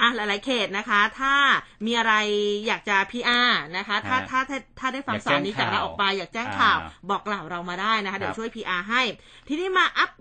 [0.01, 1.33] อะหลาย ๆ เขตนะคะ ถ้า
[1.85, 2.13] มีอะไร
[2.67, 4.39] อยากจะ PR นะคะ ถ้าถ้า
[4.79, 6.77] ถ้าได้ฟังสารนี้จากเราออกไปอยากแจ้งข่าว
[7.09, 9.01] บอกกล่าวเรามาได้นะคะ เดี๋ยวช่วย PR ให้
[9.47, 10.11] ทีนี้มาอัป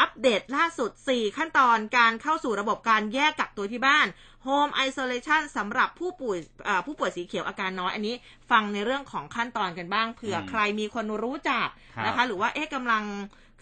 [0.00, 4.08] อัปเดตล่าสุด 4 ขั้นตอนการเข้าสู่ระบบการแยกกักตัวที่บ้าน
[4.46, 6.38] Home Isolation สำหรับผู้ป่วย
[6.86, 8.14] ผู้ป่วยสีเขียวอาการน้อย อันนี้
[8.50, 11.68] ฟังในเรื่องของขั้นตอนกันบ้างเผื่อใครมีคนรู้จัก
[12.06, 13.04] นะคะ หรือว่าเอ๊ะกำลัง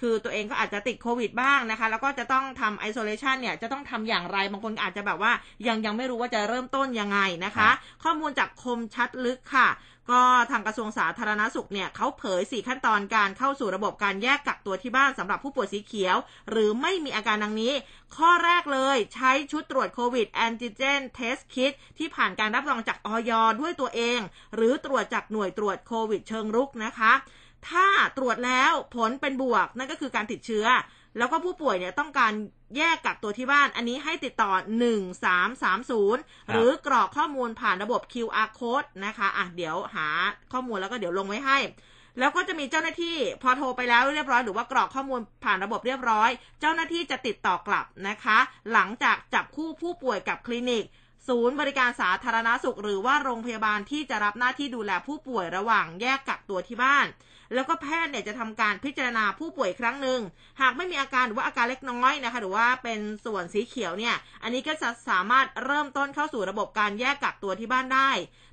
[0.00, 5.32] คือตัวเองก็อาจจะติดโควิดบ้างนะคะ แล้วก็จะต้องทำไอโซเลชันเนี่ยจะต้องทำอย่างไรบางคนอาจจะแบบว่า
[5.66, 7.70] ยังยังไม่รู้ว่าจะเริ่มต้นยังไงนะคะ
[8.04, 9.68] ข้อมูลจากคมชัดลึกค่ะ
[10.12, 16.16] ก็ทางกระทรวงสาธารณสุขเนี่ยเขาเผย 4 ขั้นตอนการเข้าสู่ระบบการแยกกักตัวที่บ้านสำหรับผู้ป่วยสีเขียว
[16.50, 17.72] หรือไม่มีอาการดังนี้
[18.16, 24.20] ข้อแรกเลยใช้ชุดตรวจโควิดแอนติเจนเทสคิดที่ผ่านการรับรองจากออยด้วยตัวเอง
[24.54, 27.12] หรือตรวจจากหน่วยตรวจโควิดเชิงรุกนะคะ
[27.70, 27.86] ถ้า
[28.18, 30.66] ตรวจแล้วผลเป็นบวก นั่นก็คือการติดเชื้อ
[31.18, 32.32] แล้วก็ผู้ป่วยเนี่ยต้องการ
[32.76, 34.52] แยกกักตัวที่บ้าน อันนี้ให้ติดต่อ
[35.52, 40.08] 1330 หรือกรอกข้อมูลผ่านระบบ QR code นะคะอะเดี๋ยวหา
[40.52, 41.58] ข้อมูลแล้วก็เดี๋ยวลงไว้ให้
[42.18, 48.38] แล้วก็จะมีเจ้าหน้าที่พอโทรไปแล้วเรียบร้อยหรือว่ากรอกข้อมูลผ่านระบบเรียบร้อย เจ้าหน้าที่จะติดต่อกลับนะคะ
[48.72, 50.84] หลังจากจับคู่ผู้ป่วยกับคลินิก
[51.28, 57.06] ศูนย์บริการสาธารณาสุข หรือว่าโรงพยาบาลที่จะรับหน้าที่ดูแลผู้ป่วยระหว่างแยกกักตัวที่บ้าน
[57.54, 60.20] แล้วก็แพทย์เนี่ยจะทำการพิจารณาผู้ป่วยครั้งหนึ่ง
[60.60, 68.10] หากไม่มีอาการหรือว่าอาการเล็กน้อยนะคะหรือว่าเป็นส่วนสีเขียวเนี่ย อันนี้ก็จะสามารถเริ่มต้นเข้าสู่ระบบการแยกกักตัวที่บ้านได้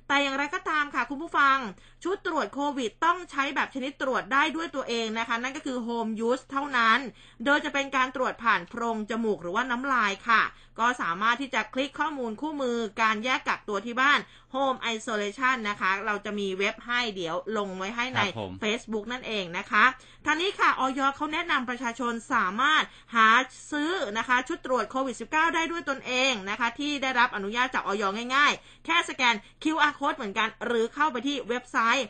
[0.08, 1.56] แต่อย่างไรก็ตามค่ะคุณผู้ฟัง
[2.04, 6.98] ชุดตรวจโควิดต้องใช้แบบชนิดตรวจได้ด้วยตัวเองนะคะ นั่นก็คือ home use เท่านั้น
[7.44, 10.42] โดยจะเป็นการตรวจผ่านโพรงจมูกหรือว่าน้ำลายค่ะ
[10.80, 14.18] ก็สามารถที่จะคลิกข้อมูลคู่มือการแยกกักตัวที่บ้าน
[14.54, 18.20] Home Isolation นะคะ เราจะมีเว็บให้เดี๋ยวลงไว้ให้ใน
[18.62, 19.84] Facebook นั่นเองนะคะ
[20.26, 22.84] ทางนี้ค่ะออยเขาแนะนำประชาชนสามารถ
[23.14, 23.28] หา
[23.72, 28.02] ซื้อนะคะ ชุดตรวจโควิด -19 ได้ด้วยตนเองนะคะ ที่ได้รับอนุญาตจากออย
[28.34, 32.06] ง่ายๆ แค่สแกน QR code เหมือนกัน หรือเข้าไปที่เว็บไซต์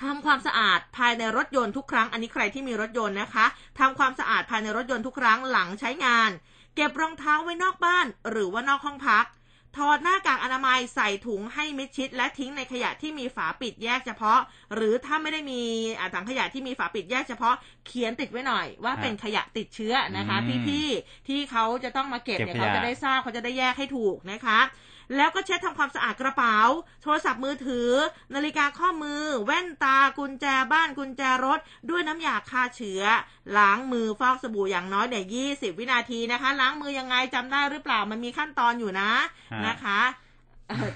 [0.02, 3.46] ทำความสะอาดภายในรถยนต์ทุกครั้ง อันนี้ใครที่มีรถยนต์นะคะ
[3.80, 6.30] ทำความสะอาดภายในรถยนต์ทุกครั้งหลังใช้งาน
[6.76, 9.26] เก็บรองเท้าไว้นอกบ้าน หรือว่านอกห้องพัก
[9.78, 14.39] ถอดหน้ากากอนามัยใส่ถุงให้มิดชิด และทิ้งในขยะที่มีฝาปิดแยกเฉพาะ
[14.76, 15.61] หรือถ้าไม่ได้มี
[16.13, 17.55] ถังขยะที่มีฝาปิดแยกเฉพาะ
[17.88, 24.59] เขียนติดไว้หน่อย ว่าเป็นขยะติดเชื้อนะคะ พี่ๆที่เขาจะต้องมาเก็บเนี่ยเขาจะได้ทราบเขาจะได้แยกให้ถูกนะคะ
[25.16, 26.57] แล้วก็เช็ดทำความสะอาดกระเป๋า
[27.03, 27.89] โทรศัพท์มือถือ
[28.36, 33.01] นาฬิกาข้อมือ แว่นตากุญแจบ้านกุญแจรถ ด้วยน้ำยาฆ่าเชื้อ
[33.57, 39.12] ล้างมือฟอกสบู่อย่างน้อยเนี่ยยี่สิบวินาทีนะคะ ล้างมือยังไงจำได้หรือเปล่ามันมีขั้นตอนอยู่นะ
[39.68, 40.01] นะคะ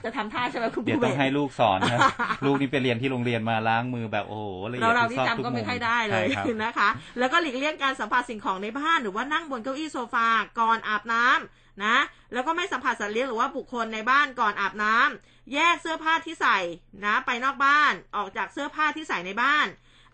[0.05, 1.99] จะทำท่าใช่ไหมคุณเดี๋ยวต้องให้ลูกสอนครับ
[2.45, 6.25] ลูกนี่ไปเรียนที่โรงเรียนมาล้างมือแบบโอ้โหละเอียดเราที่จำก็ไม่ค่อยได้เลย
[6.63, 6.89] นะคะ
[7.19, 10.27] แล้วก็หลีกเลี่ยงการสัมผัสสิ่งของในบ้านหรือว่านั่งบนเก้าอี้โซฟา
[10.59, 11.97] ก่อนอาบน้ำนะ
[12.33, 16.57] แล้วก็ไม่สัมผัสสัตว์เลี้ยงหรือว่าบุคคลในบ้านก่อนอาบน้ำแยกเสื้อผ้าที่ใส่
[17.05, 19.67] นะไปนอกบ้าน ออกจากเสื้อผ้าที่ใส่ในบ้าน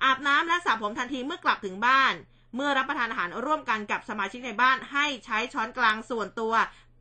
[0.04, 2.14] อาบน้ำและสระผมทันทีเมื่อกลับถึงบ้าน
[2.56, 6.54] เมื่อรับประทานอาหารร่วมกันกับสมาชิกในบ้าน ให้ใช้ช้อนกลางส่วนตัว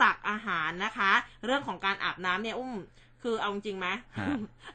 [0.03, 1.13] ตักอาหารนะคะ
[1.45, 2.73] เรื่องของการอาบน้ำเนี่ยอุ้ม
[3.23, 3.87] คือเอาจริงไหม
[4.19, 4.27] ฮะ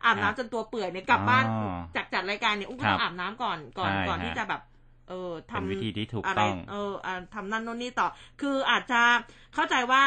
[0.06, 4.62] อาบน้ำจนตัวเปื่อยเนี่ยกลับบ้านอ๋อจากจัดรายการเนี่ยอุ้มก็ครัต้อบงอาบน้ำก่อนก่อนใช่ก่อนฮะที่จะแบบ
[5.10, 8.08] เออทำเป็นวิธีที่ถูกอะไรต้อง เอออ่าทำนั่นโน่นนี่ต่อ
[8.42, 9.02] คืออาจจะ
[9.54, 10.04] เข้าใจว่า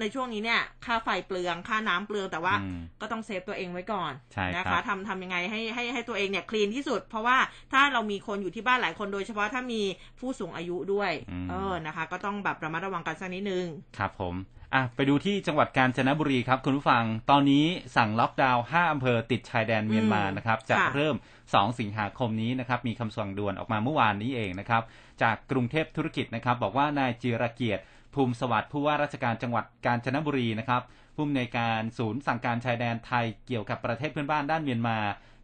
[0.00, 7.36] ในช่วงนี้เนี่ย ค่าไฟเปลืองค่าน้ำเปลืองแต่ว่าอืมก็ต้องเซฟตัวเองไว้ก่อนใช่นะครัคะบทำทำยังไงให้ให้ให้ตัวเองเนี่ยคลีนที่สุด เพราะว่า
[7.72, 9.82] ถ้าเรามีคนอยู่ที่บ้านหลายคนโดยเฉพาะถ้ามี
[10.20, 13.66] ผู้สูงอายุด้วยอืมเออนะคะ ก็ต้องแบบระมัดระวังกันสักนิดนึง
[13.98, 14.34] ครับผม
[14.74, 17.66] อะไปดูที่จังหวัดกาญจนบุรีครับคุณผู้ฟัง ตอนนี้
[17.96, 21.16] สั่งล็อกดาวน์5อำเภอติดชายแดนเมียนมานะครับจะค่ะเริ่ม
[21.46, 24.82] 2 สิงหาคมนี้นะครับ มีคำสั่งด่วนออกมาเมื่อวานนี้เองนะครับ
[25.22, 27.82] จากกรุงเทพธุรกิจนะครับ บอกว่านายจิรเกียรติ
[28.14, 30.82] ภูมิสวัสดิ์ผู้ว่าราชการจังหวัดกาญจนบุรีนะครับ
[31.14, 34.98] ผู้อำนวยการศูนย์สั่งการชายแดนไทยเกี่ยวกับประเทศเพื่อนบ้านด้านเมียนมา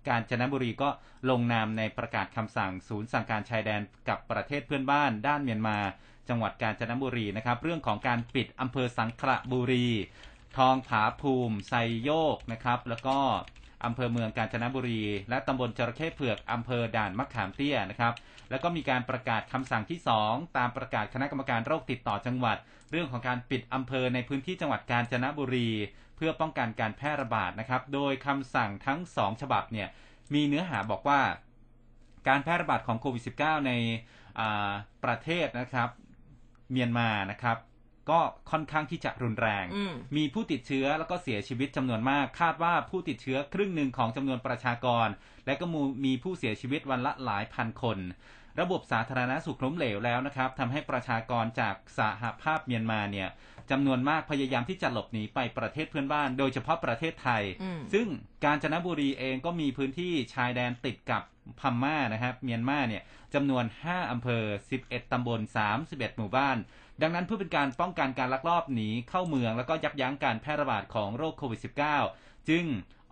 [0.09, 0.89] กาญจนบุรีก็
[1.31, 5.79] ลงนามในประกาศคำสั่งศูนย์สั่งการชายแดนกับประเทศเพื่อนบ้านด้านเมียนมา
[6.29, 9.87] จังหวัดกาญจนบุรีนะครับ เรื่องของการปิดอำเภอสังขละบุรี
[10.59, 13.19] ทองผาภูมิไซโยกนะครับ แล้วก็
[13.85, 18.15] อำเภอเมืองกาญจนบุรี และตำบลจระเข้เผือกอำเภอด่านมะขามเตี้ยนะครับ
[18.51, 19.99] แล้วก็มีการประกาศคำสั่งที่
[20.29, 22.57] 2 ตามประกาศคณะกรรมการโรคติดต่อจังหวัด
[22.91, 25.69] เรื่องของการปิดอำเภอในพื้นที่จังหวัดกาญจนบุรี
[26.17, 29.89] เพื่อป้องกันการแพร่ระบาดนะครับ โดยคำสั่งทั้ง 2 ฉบับเนี่ย
[30.35, 31.21] มีเนื้อหาบอกว่า
[32.29, 33.73] การแพร่ระบาดของโควิด -19 ใน
[34.39, 34.73] อ่า
[35.05, 35.89] ประเทศนะครับ
[36.71, 37.57] เมียนมานะครับ
[38.11, 45.09] ก็ค่อนข้างที่จะรุนแรงอืมมีผู้ติดเชื้อแล้วก็เสียชีวิตจำนวนมาก คาดว่าผู้ติดเชื้อครึ่งหนึ่งของจำนวนประชากร
[45.47, 45.67] และก็
[46.05, 47.99] มีผู้เสียชีวิตวันละหลายพันคน
[48.61, 53.29] ระบบสาธารณสุขล้มเหลวแล้วนะครับทำให้ประชากรจากสหภาพเมียนมาเนี่ย
[53.71, 58.07] จำนวนมากพยายามที่จะหลบหนีไปประเทศเพื่อนบ้าน โดยเฉพาะประเทศไทยอืมซึ่ง
[58.45, 61.23] กาญจนบุรีเองก็มีพื้นที่ชายแดนติดกับ
[61.61, 63.03] พม่านะครับเมียนมาเนี่ย
[63.35, 64.45] จำนวน 5 อำเภอ
[64.81, 65.41] 11 ตำบล
[65.79, 66.57] 31 หมู่บ้าน
[67.03, 71.61] ดังนั้นเพื่อเป็นการป้องกันการลักลอบหนีเข้าเมือง แล้วก็ยับยั้งการแพร่ระบาดของโรคโควิด
[72.05, 72.65] -19 จึง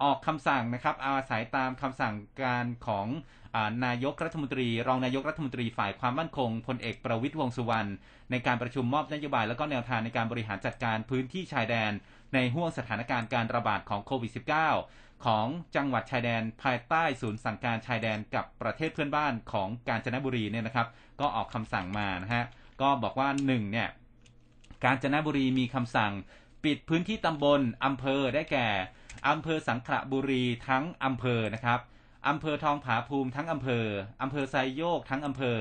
[0.03, 3.07] ออกคำสั่งนะครับอาศัยตามคำสั่งการของ
[3.42, 3.42] อา
[3.87, 7.91] นายกรัฐมนตรี รองนายกรัฐมนตรีฝ่ายความมั่นคงพลเอกประวิตรวงสุวรรณ
[8.31, 11.93] ในการประชุมมอบนโยบายแล้วก็แนวทางในการบริหารจัดการพื้นที่ชายแดน
[12.35, 14.33] ในห่วงสถานการณ์การระบาดของโควิด
[14.79, 15.47] -19 ของ
[15.77, 20.89] จังหวัดชายแดน ภายใต้ศูนย์สั่งการชายแดนกับประเทศเพื่อนบ้านของกาญจนบุรีเนี่ยนะครับ
[21.21, 22.45] ก็ออกคำสั่งมานะฮะ
[22.81, 23.89] ก็บอกว่าหนึ่งเนี่ย
[24.85, 26.13] กาญจนบุรีมีคำสั่ง
[26.65, 28.69] ปิดพื้นที่ตำบลอำเภอได้แก่
[29.29, 31.81] อำเภอสังขละบุรีทั้งอำเภอนะครับ
[32.29, 33.87] อำเภอทองผาภูมิทั้งอำเภอ
[34.23, 35.59] อำเภอไซโยกทั้งอำเภอ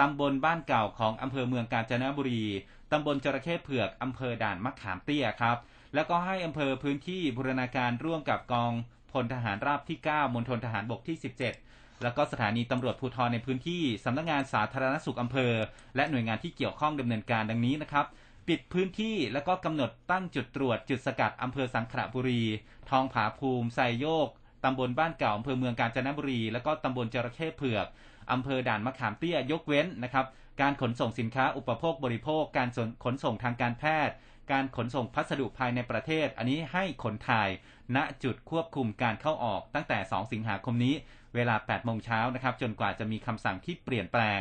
[0.00, 2.44] ตำบลบ้านเก่าของอำเภอเมืองกาญจนบุรี
[2.92, 5.56] ตำบลจระเข้เผือก อำเภอด่านมะขามเตี้ยครับ
[5.94, 8.72] แล้วก็ให้อำเภอพื้นที่บูรณาการร่วมกับกอง
[9.12, 15.52] พลทหารราบที่ 9 มณฑลทหารบกที่ 17 แล้วก็สถานีตำรวจภูธรในพื้นที่สำนักงานสาธารณสุขอำเภอ
[15.96, 18.06] และหน่วยงานที่เกี่ยวข้องดำเนินการดังนี้นะครับ
[18.48, 22.42] ปิดพื้นที่แล้วก็กำหนดตั้งจุดตรวจจุดสกัดอำเภอสังขละบุรี
[22.90, 24.28] ทองผาภูมิไซโยก
[24.64, 27.86] ตำบลบ้านเก่าอำเภอเมืองกาญจนบุรี แล้วก็ตำบลจระเข้เผือก
[28.32, 30.26] อำเภอด่านมะขามเตี้ยยกเว้นนะครับ
[30.60, 32.68] การขนส่งสินค้าอุปโภคบริโภค การ
[33.04, 34.14] ขนส่งทางการแพทย์
[34.52, 37.48] การขนส่งพัสดุภายในประเทศ อันนี้ให้ขนถ่าย
[37.96, 40.94] ณจุดควบคุมการเข้าออกตั้งแต่ 2 สิงหาคมนี้
[41.34, 44.40] เวลา8โมงเช้านะครับจนกว่าจะมีคำสั่งที่เปลี่ยนแปลง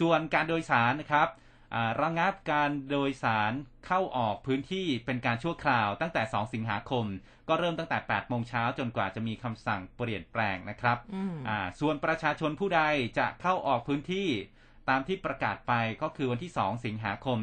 [0.00, 1.28] ส่วนการโดยสารนะครับ
[2.02, 3.52] ระงับการโดยสาร
[3.86, 7.04] เข้าออกพื้นที่เป็นการชั่วคราวตั้งแต่ 2 สิงหาคม
[7.48, 12.82] ก็เริ่มตั้งแต่ 8 โมงเช้าจนกว่าจะมีคำสั่งเปลี่ยนแปลงนะครับอืมอ่าส่วนประชาชนผู้ใด
[13.18, 14.28] จะเข้าออกพื้นที่
[14.88, 17.38] ตามที่ประกาศไปก็คือวันที่ 2 สิงหาคม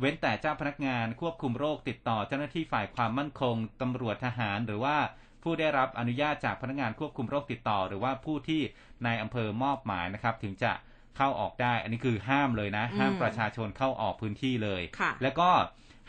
[0.00, 4.96] เว้นแต่เจ้าพนักงานควบคุมโรคติดต่อเจ้าหน้าที่ฝ่ายความมั่นคงตำรวจทหาร หรือว่า
[5.42, 8.62] ผู้ได้รับอนุญาตจากพนักงานควบคุมโรคติดต่อ หรือว่าผู้ที่
[9.06, 10.72] นายอำเภอมอบหมายนะครับ ถึงจะ
[11.16, 15.50] เข้าออกได้ อันนี้คือห้ามเลยนะ ห้ามอืมประชาชนเข้าออกพื้นที่เลยค่ะแล้วก็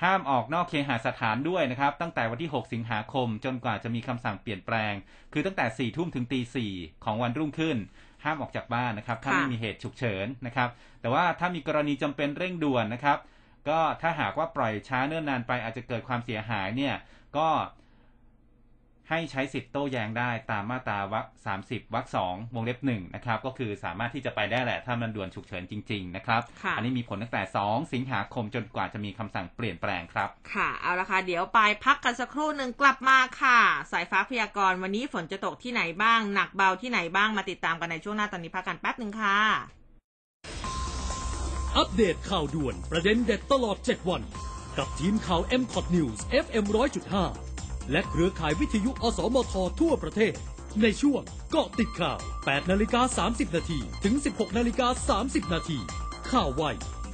[0.03, 4.93] ห้ามออกนอกเคหสถานด้วยนะครับ ตั้งแต่วันที่ 6 สิงหาคม จนกว่าจะมีคำสั่งเปลี่ยนแปลง
[5.34, 6.74] คือตั้งแต่4ี่ทุ่มถึงตีสี่
[7.05, 7.78] ของวันรุ่งขึ้น
[8.24, 10.70] ห้ามออกจากบ้านนะครับ ถ้าค่ะไม่มีเหตุฉุกเฉินนะครับ
[11.01, 13.18] แต่ว่าถ้ามีกรณีจำเป็นเร่งด่วนนะครับ
[13.70, 16.95] ก็ถ้าหากว่าปล่อยช้าเนิ่นนานไปอาจจะเกิดความเสียหายเนี่ย
[17.38, 17.47] ก็
[19.10, 33.60] ให้ใช้สิทธิ์โต้แย้งได้ตามมาตราวรรคสามสิบวรรคสองวงเล็บหนึ่งนะครับ ก็คือสามารถที่จะไปได้แหละถ้ามันด่วนฉุกเฉินจริง ๆ นะครับค่ะอันนี้มีผลตั้งแต่ 2 สิงหาคมจนกว่าจะมีคำสั่งเปลี่ยนแปลงครับ ค่ะ เอาละค่ะ เดี๋ยวไปพักกันสักครู่หนึ่งกลับมาค่ะ
[33.91, 39.38] สายฟ้าพยากรณ์วันนี้ฝนจะตกที่ไหนบ้าง หนักเบาที่ไหนบ้างมาติดตามกันในช่วงหน้าตอนนี้พักกันแป๊บหนึ่งค่ะ
[41.78, 44.22] อัปเดตข่าวด่วนประเด็นเด็ดตลอด 7 วัน
[44.78, 47.46] กับทีมข่าว m c o t News FM 100.5
[47.91, 50.33] และเครือข่ายวิทยุอสมททั่วประเทศ
[50.81, 51.21] ในช่วง
[51.51, 55.79] เกาะติดข่าว 8นาฬิกา30 นาทีถึง 16นาฬิกา30 นาที
[56.31, 56.63] ข่าวไว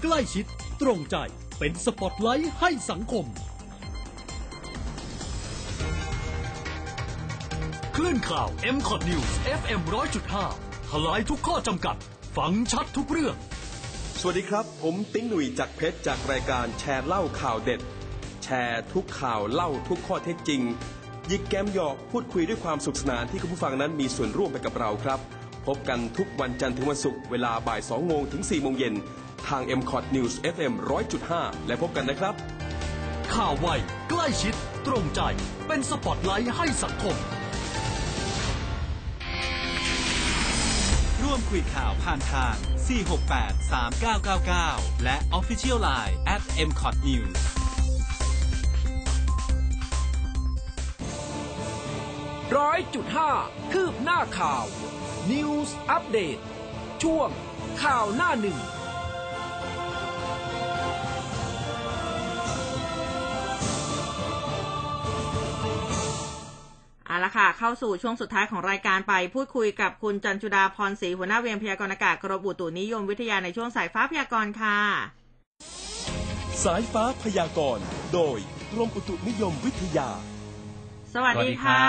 [0.01, 0.45] ใกล้ชิด
[0.81, 1.15] ตรงใจ
[1.59, 3.25] เป็นสปอตไลท์ให้สังคม
[7.95, 9.81] คลื่นข่าว m c o t News FM
[10.35, 11.95] 100.5ทลายทุกข้อจำกัด
[12.37, 13.35] ฟังชัดทุกเรื่อง
[14.19, 17.81] สวัสดีครับ ผมติ้งหนุ่ยจากเพชรจากรายการแชร์เล่าข่าวเด็ด
[18.43, 20.61] แชร์ทุกข่าวเล่าทุกข้อเท็จจริง
[21.31, 25.19] ยิกแกมหยอกพูดคุยด้วยความสุขสนานที่คุณผู้ฟังนั้นมีส่วนร่วมไปกับเราครับ
[25.67, 28.93] พบกันทุกวันจันทร์ถึงวันศุกร์เวลาบ่าย2โมงถึง4โมงเย็น
[29.47, 30.73] ทาง m c o t News FM
[31.19, 32.33] 100.5 และพบกันนะครับ
[33.35, 33.67] ข่าวไว
[34.09, 34.53] ใกล้ชิด
[34.87, 35.21] ตรงใจ
[35.67, 37.15] เป็นสปอตไลท์ให้สังคม
[41.23, 42.55] ร่วมคุยข่าวผ่านทาง
[43.35, 47.62] 468 3999 และ Official Line at mcot news
[52.57, 53.31] ร้อยจุดห้า
[53.71, 54.65] คืบหน้าข่าว
[55.31, 56.37] News อัปเดต
[57.03, 57.29] ช่วง
[57.83, 58.57] ข่าวหน้าหนึ่ง
[67.05, 74.77] เอาละค่ะ เข้าสู่ช่วงสุดท้ายของรายการไปพูดคุยกับคุณจันจุดาพรศรีหัวหน้าเวียนพยากรณ์อากาศกรมอุตุนิยมวิทยาในช่วงสายฟ้าพยากรณ์ค่ะ
[76.63, 78.37] สายฟ้าพยากรณ์ โดย
[78.71, 80.09] กรมอุตุนิยมวิทยา
[81.15, 81.83] สวัสดีค่ะ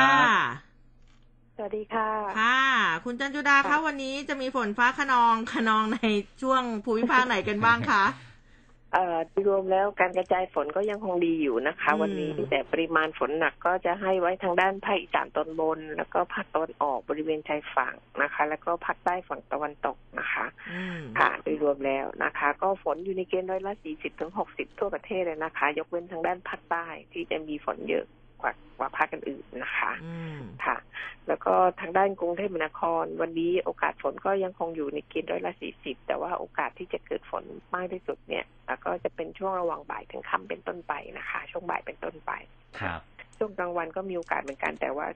[1.56, 2.08] สวัสดีค่ะ
[2.38, 2.60] ค่ะ
[3.04, 5.98] คุณจันจุดาคะวันนี้จะมีฝนฟ้าขนองขนองใน
[6.42, 8.04] ช่วงภูมิภาคไหนกันบ้างคะ
[8.92, 30.76] เอ่อรวมแล้วการกระจายฝนก็ยังคงดีอยู่นะคะอืมวันนี้แต่ปริมาณฝนหนักก็จะให้ไว้ทางด้านภาคอีสานตอนบน แล้วก็ภาคตะวันออกบริเวณชายฝั่งนะคะ แล้วก็ภาคใต้ฝั่งตะวันตกนะคะอืมค่ะโดยรวมแล้วนะคะ ก็ฝนอยู่ในเกณฑ์ร้อยละสี่สิบถึงหกสิบทั่วประเทศเลยนะคะ ยกเว้นทางด้านภาคใต้ที่จะมีฝนเยอะก ว่ากว่าภาคอื่นๆนะคะอืมค่ะ
[31.28, 42.32] แล้วก็ทางด้านกรุงเทพมหานคร วันนี้โอกาสฝนก็ยังคงอยู่ในเกณฑ์ร้อยละสี่สิบแต่ว่าโอกาสที่จะเกิดฝนมากที่สุดเนี่ยแล้วก็จะเป็นช่วงระหว่างบ่ายถึงค่ำเป็นต้นไปนะคะ ช่วงบ่ายเป็นต้นไป
[42.80, 43.00] ครับ
[43.38, 45.06] ช่วงกลางวันก็มีโอกาสเหมือนกันแต่ว่า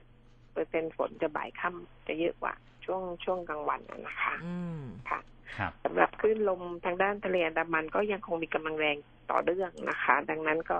[0.53, 2.53] เปอร์เซ็นต์ฝนจะบ่ายค่ำจะเยอะกว่า
[2.85, 5.19] ช่วงช่วงกลางวันน่ะนะคะอืมค่ะ
[5.57, 8.97] ครับสำหรับคลื่นลมทางด้านทะเลอันดามันก็ยังคงมีกำลังแรง
[9.31, 10.79] ต่อเนื่องนะคะ ดังนั้นก็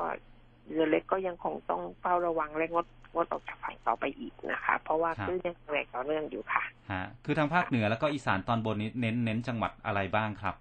[0.72, 10.56] เรือเล็กก็ยังคงต้องเฝ้าระวังและงดงดออกจากฝั่งต่อไปอีกนะคะ เพราะว่าคลื่นยังแรงต่อเนื่องอยู่ค่ะฮะคือทางภาคเหนือแล้วก็อีสานตอนบนนี้เน้นเน้นจังหวัดอะไรบ้างครับ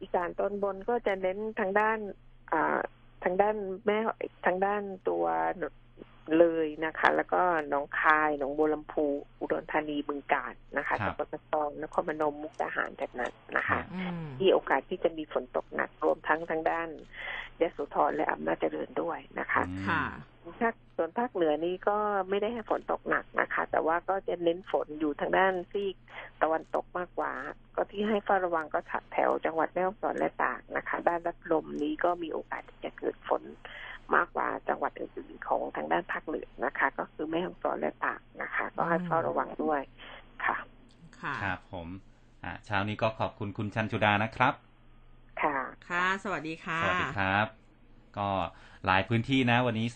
[0.00, 1.98] อีสานตอนบนก็จะเน้นทางด้าน
[2.52, 2.78] อ่า
[3.24, 3.56] ทางด้าน
[3.86, 3.98] แม่
[4.46, 5.24] ทางด้านตัว
[6.38, 9.06] เลยนะคะ แล้วก็หนองคายหนองบัวลำพู
[9.40, 16.88] อุดรธานีบึงกาฬนะคะครัจับงหวัดระนองนครพนมมุกดาหารแบบนั้นนะคะอืมที่โอกาสที่จะมีฝนตกหนักรวมทั้งทางด้าน
[17.60, 20.04] ยโสธรและอำนาจเจริญด้วยนะคะอืมค่ะ
[20.60, 21.96] ภาคส่วนภาคเหนือนี้ก็
[22.28, 25.96] ไม่ได้ให้ฝนตกหนักนะคะ แต่ว่าก็จะเน้นฝนอยู่ทางด้านซีก
[26.42, 27.32] ตะวันตกมากกว่า
[27.74, 28.80] ก็ที่ให้เฝ้าระวังก็
[29.12, 33.42] แถวจังหวัดแม่ฮ่องสอนและตากนะคะ ด้านรับลมนี้ก็มีโอกาสที่จะเกิดฝน
[34.16, 39.80] มากกว่าจังหวัดอื่นๆของทางด้านภาคเหนือนะคะ ก็คือแม่ฮ่องสอนและตากนะคะ ก็ให้เฝ้าระวังด้วย
[40.44, 40.56] ค่ะ
[41.20, 41.88] ค่ะครับผม
[42.44, 44.54] อ่าเช้านี้ก็ขอบคุณคุณชันจุดานะครับ
[45.42, 45.56] ค่ะ
[45.88, 47.46] ค่ะ สวัสดีค่ะ สวัสดีครับ
[48.18, 48.30] ก็
[48.86, 49.86] หลายพื้นที่นะวันนี้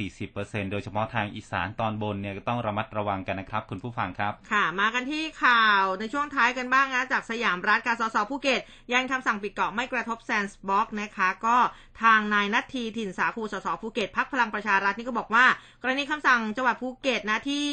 [0.00, 8.60] 30-40%โดยเฉพาะทางอีสานตอนบนเนี่ยก็ต้องระมัดระวังกันนะครับ คุณผู้ฟังครับ ค่ะ มากันที่ข่าวในช่วงท้ายกันบ้างนะ จากสยามรัฐการสสภูเก็ต
[8.92, 11.56] ยันคำสั่งปิดเกาะไม่กระทบ sandbox นะคะ ก็
[12.02, 15.44] ทางนายนัทธีถิ่นสาคูสสภูเก็ตพรรคพลังประชารัฐนี่ก็บอกว่า
[15.82, 17.66] กรณีคำสั่งจังหวัดภูเก็ตนะที่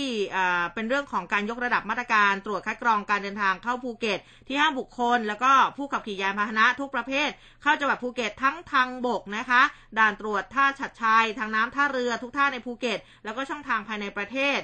[0.73, 7.29] เป็นเรื่องของการยกระดับมาตรการตรวจคัดกรองการเดินทางเข้าภูเก็ต ที่ห้ามบุคคล แล้วก็ผู้ขับขี่ยานพาหนะทุกประเภท
[7.61, 9.61] เข้าจังหวัดภูเก็ตทั้งทางบกนะคะ
[9.99, 14.59] ด่านตรวจท่าฉัดชัยทางน้ำท่าเรือทุกท่าในภูเก็ต แล้วก็ช่องทางภายในประเทศ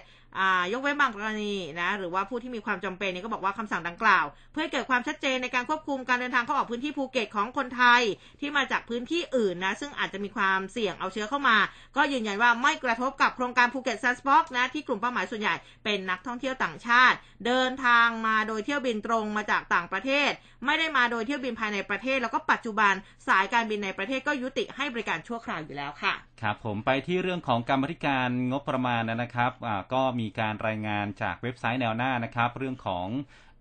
[0.73, 8.01] ยกเว้นบางกรณีนะหรือว่าผู้ที่มีความจำเป็นนี่ก็บอกว่าคำสั่งดังกล่าว เพื่อเกิดความชัดเจนในการควบคุมการเดินทางเข้าออกพื้นที่ภูเก็ตของคนไทย
[8.39, 11.57] ที่มาจากพื้นที่อื่นนะซึ่งอาจจะมีความเสี่ยงเอาเชื้อเข้ามา
[11.95, 20.31] ก็ยืนยันว่าไม่กระทบกับโครงการภูเก็ต sandbox นะที่กลุ่มเป้าหมายส่วนใหญ่เป็นนักท่องเที่ยวต่างชาติ เดินทางมาโดยเที่ยวบินตรงมาจากต่างประเทศ
[20.65, 22.93] ไม่ได้มาโดยเที่ยวบินภายในประเทศ แล้วก็ปัจจุบัน
[23.27, 29.51] สายการบินในประเทศก็ยุติให้บริการชั่วคราวอยู่แล้วค่ะครับผมไปที่เรื่องของกรรมธิการงบประมาณนะครับ
[29.93, 33.07] ก็มีการรายงานจากเว็บไซต์แนวหน้านะครับ เรื่องของ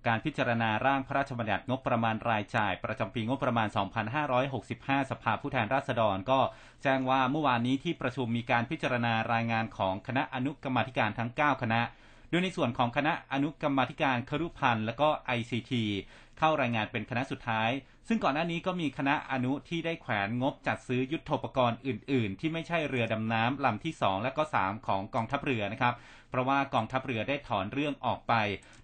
[0.06, 3.68] การพิจารณาร่างพระราชบัญญัติงบประมาณรายจ่าย ประจำปีงบประมาณ
[4.38, 6.40] 2565 สภาผู้แทนราษฎร ก็
[6.82, 11.80] แจ้งว่าเมื่อวานนี้ที่ประชุมมีการพิจารณารายงานของคณะอนุกรรมธิการทั้ง 9 คณะ
[12.30, 15.08] โดยในส่วนของคณะอนุกรรมธิการครุพันธ์และก็
[15.38, 15.72] ICT
[16.38, 17.70] เข้ารายงานเป็นคณะสุดท้าย
[18.08, 25.94] ซึ่งก่อนหน้านี้ก็มีคณะอนุที่ได้แขวนงบจัดซื้อยุทโธปกรณ์อื่น ๆ ที่ไม่ใช่เรือดำน้ำลำที่ 2 และก็ 3 ของกองทัพเรือนะครับ
[26.30, 28.34] เพราะว่ากองทัพเรือได้ถอนเรื่องออกไป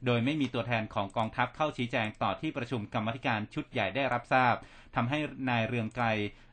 [0.06, 4.54] โดยไม่มีตัวแทนของกองทัพเข้าชี้แจงต่อที่ประชุมกรรมธิการชุดใหญ่ได้รับทราบ
[4.96, 6.06] ทำให้นายเรืองไกร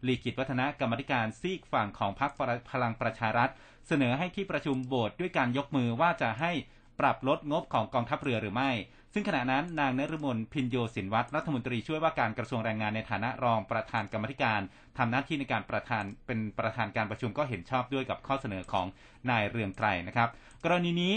[0.08, 2.32] ลีกิจวัฒนะกรรมธิการซีกฝั่งของพรรค
[2.72, 3.50] พลังประชารัฐ
[3.88, 6.52] เสนอให้ที่ประชุมโบสด้วยการยกมือว่าจะให้
[7.00, 8.72] ปรับลดงบของกองทัพเรือหรือไม่
[9.14, 14.62] ซึ่งขณะนั้นนางนฤมลพินโยสินวัตรรัฐมนตรีช่วยว่าการกระทรวงแรงงานในฐานะรองประธานกรรมธิการ
[14.98, 18.86] ทำหน้าที่ในการประธานเป็นประธานการประชุมก็เห็นชอบด้วยกับข้อเสนอของ
[19.30, 20.30] นายเรืองไกรนะครับ
[20.64, 21.16] กรณีนี้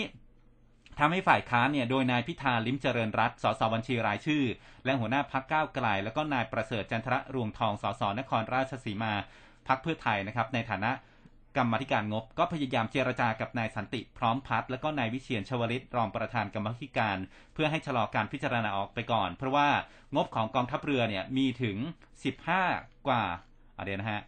[0.98, 4.44] ทำให้ฝ่ายค้านเนี่ยโดยนายพิธาลิมเจริญรัตสสบัญชีรายชื่อ
[4.84, 9.12] และหัวหน้าพักก้าวไกล แล้วก็นายประเสริฐจันทระรวงทองสสนครราชสีมา
[9.68, 10.90] พักเพื่อไทยนะครับในฐานะ
[11.56, 17.18] กรรมธิการงบ ก็พยายามเจรจากับนายสันติพร้อมพัฒน์และก็นายวิเชียนชวลิตรองประธานกรรมธิการ
[17.54, 19.68] เพื่อให้ชะลอการพิจารณาออกไปก่อน เพราะว่า
[20.16, 21.76] งบของกองทัพเรือเนี่ยมีถึง
[22.42, 23.24] 15 กว่า
[23.84, 24.22] เดี๋ยวนะฮะ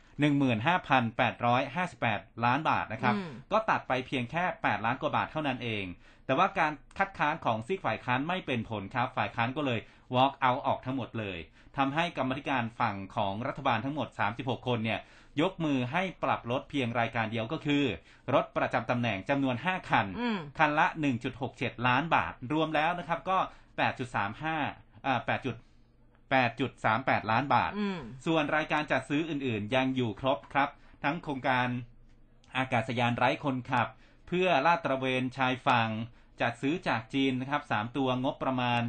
[0.78, 3.14] 15,858ล้านบาทนะครับ
[3.52, 5.84] ก็ตัดไปเพียงแค่8ล้านกว่าบาทเท่านั้นเอง
[6.26, 9.80] แต่ว่าการคัดค้านของซีกฝ่ายค้านไม่เป็นผลครับ ฝ่ายค้านก็เลย
[10.14, 11.38] walk out ออกทั้งหมดเลย
[11.76, 14.08] ทำให้กรรมธิการฝั่งของรัฐบาลทั้งหมด
[14.38, 15.00] 36คนเนี่ย
[15.40, 17.84] ยกมือให้ปรับลดเพียงรายการเดียวก็คือ
[18.34, 20.06] รถประจำตำแหน่งจำนวน 5 คัน
[20.58, 20.86] คันละ
[21.36, 23.38] 1.67 ล้านบาท รวมแล้วนะครับก็
[24.02, 25.46] 8.35อ่า8
[26.32, 27.70] 8.38 ล้านบาท
[28.26, 30.68] ส่วนรายการจัดซื้ออื่น ๆ ยังอยู่ครบครับ
[31.04, 31.68] ทั้งโครงการ
[32.56, 33.88] อากาศยานไร้คนขับ
[34.28, 35.90] เพื่อลาดตระเวนชายฝั่ง
[36.40, 38.82] จัดซื้อจากจีนนะครับ 3 ตัวงบประมาณ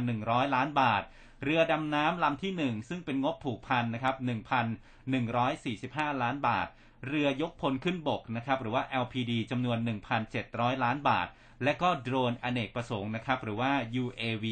[0.00, 1.02] 4,100 ล้านบาท
[1.42, 4.14] เรือดำน้ำลำที่ 1 ซึ่งเป็นงบผูกพันนะครับ
[4.98, 6.66] 1,145 ล้านบาท
[7.06, 9.78] เรือยกพลขึ้นบกนะครับหรือว่า LPD จำนวน
[10.30, 11.28] 1,700 ล้านบาท
[11.64, 13.72] และก็โดรนอเนกประสงค์นะครับหรือว่า
[14.02, 14.46] UAV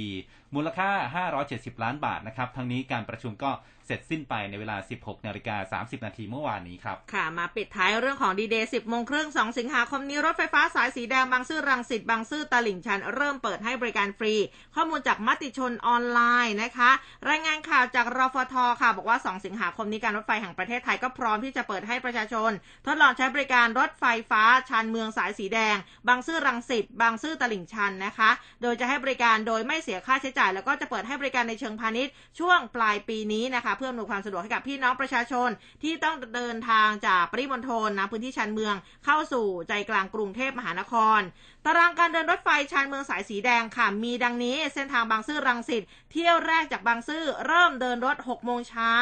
[0.54, 3.50] มูลค่า 570 ล้านบาทนะครับ ทั้งนี้การประชุมก็
[3.86, 14.34] เสร็จสิ้นไปในเวลา 16นาฬิกา30 นาทีเมื่อวานนี้ครับ ค่ะ มาปิดท้ายเรื่องของดีเดย์10โมงครึ่ง2สิงหาคมนี้ รถไฟฟ้าสายสีแดงบางซื่อรังสิตบางซื่อตลิ่งชัน เริ่มเปิดให้บริการฟรี
[14.74, 16.90] ข้อมูลจากมติชนออนไลน์นะคะ
[17.28, 22.50] รายงานข่าวจากรฟทค่ะ บอกว่า 2 สิงหาคมนี้การรถไฟแห่งประเทศไทยก็พร้อมที่จะเปิดให้ประชาชน
[22.86, 25.76] ทดลองใช้บริการรถไฟฟ้าชานเมืองสายสีแดง
[26.08, 28.30] บางซื่อรังสิตบางซื่อตลิ่งชันนะคะ
[28.62, 35.48] โดยจะให้บริการโดยไม่เสียค่าใช้จ่ายแล้วก็จะเปิดให้บริการในเชิงพาณิชย์ช่วงปลายปีนี้นะคะ เพื่ออำนวยความสะดวกให้กับพี่น้องประชาชน
[35.82, 38.74] ที่ต้องเดินทางจากปริมณฑลนะพื้นที่ชานเมือง
[39.04, 41.20] เข้าสู่ใจกลางกรุงเทพมหานคร
[41.66, 45.82] ตารางการเดินรถไฟชานเมืองสายสีแดงค่ะ มีดังนี้เส้นทางบางซื่อรังสิต
[46.12, 48.94] เที่ยวแรกจากบางซื่อเริ่มเดินรถ6โมงเช้า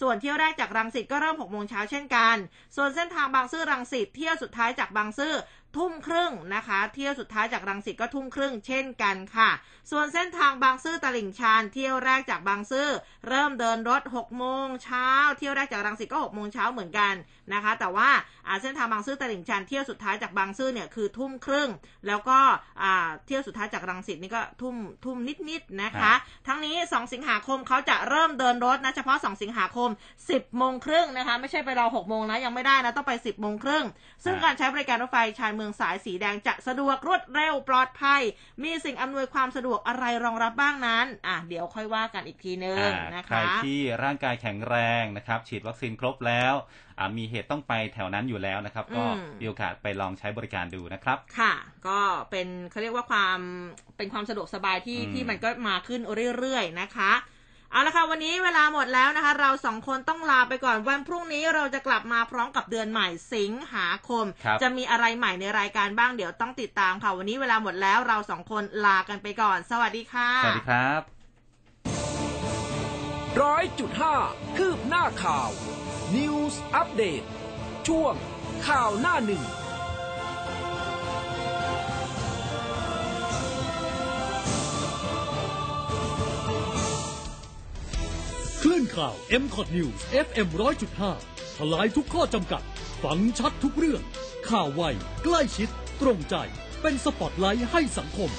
[0.00, 2.36] ส่วนเที่ยวแรกจากรังสิตก็เริ่ม6โมงเช้าเช่นกัน
[2.76, 5.34] ส่วนเส้นทางบางซื่อรังสิตเที่ยวสุดท้ายจากบางซื่อ
[5.76, 9.50] ทุ่มครึ่งนะคะ เที่ยวสุดท้ายจากรังสิตก็ทุ่มครึ่งเช่นกันค่ะ
[9.90, 12.88] ส่วนเส้นทางบางซื่อตลิ่งชันเที่ยวแรกจากบางซื่อ
[13.28, 15.08] เริ่มเดินรถ6โมงเช้า
[15.38, 17.14] เที่ยวแรกจากรังสิตก็6โมงเช้าเหมือนกัน
[17.52, 18.08] นะคะ แต่ว่า
[18.62, 21.68] เส้นทางบางซื่อตลิ่งชันเที่ยวสุดท้ายจากบางซื่อเนี่ยคือทุ่มครึ่ง
[22.06, 22.38] แล้วก็
[23.26, 25.16] เที่ยวสุดท้ายจากรังสิตนี่ก็ทุ่มทุ่ม
[25.50, 26.12] นิดๆนะคะ
[26.46, 29.90] ทั้งนี้ 2 สิงหาคมเขาจะเริ่มเดินรถนะเฉพาะ 2 สิงหาคม
[30.22, 33.84] 10โมงครึ่งนะคะ ไม่ใช่ไปรอ6โมงนะยังไม่ได้นะต้องไป 10โมงครึ่ง
[34.24, 38.22] ซึ่งการใช้บริการรถไฟชานเมืองสายสีแดงจะสะดวกรวดเร็วปลอดภัย
[38.64, 46.54] มีสิ่งอำนวยความสะดวกอะไรรองรับบ้างนั้น อะเดี๋ยวค่อยว่ากันอีกทีนึงนะคะใครที่ร่างกายแข็งแรงนะครับ ฉีดวัคซีนครบแล้ว
[47.18, 49.04] มีเหตุต้องไปแถวนั้นอยู่แล้วนะครับ ก็
[49.40, 51.54] มีโอกาสไปลองใช้บริการดูนะครับ ค่ะ
[51.86, 52.00] ก็
[52.30, 53.38] เป็นเขาเรียกว่าความ
[53.96, 56.00] เป็นความสะดวกสบายที่ที่มันก็มาขึ้น
[56.38, 57.12] เรื่อยๆนะคะ
[57.70, 64.24] เอาละค่ะวันนี้เวลาหมดแล้วนะคะ เราสองคนต้องลาไปก่อนวันพรุ่งนี้เราจะกลับมาพร้อมกับเดือนใหม่สิงหาคม
[64.62, 71.00] จะมีอะไรใหม่ในรายการบ้างเดี๋ยวต้องติดตามค่ะ วันนี้เวลาหมดแล้วเราสองคนลากันไปก่อน สวัสดีค่ะ สวัสดีครับ
[73.42, 74.14] ร้อยจุดห้า
[74.56, 75.48] คืบหน้าข่าว
[76.16, 77.22] News อัปเดต
[77.88, 78.14] ช่วง
[78.68, 79.42] ข่าวหน้าหนึ่ง
[88.68, 90.48] คลื่นข่าว m c o t News FM
[91.02, 92.62] 100.5 ทลายทุกข้อจำกัด
[93.02, 94.02] ฟังชัดทุกเรื่อง
[94.48, 94.82] ข่าวไว
[95.24, 95.68] ใกล้ชิด
[96.00, 96.36] ตรงใจ
[96.82, 98.30] เป็นสปอตไลท์ให้สังคม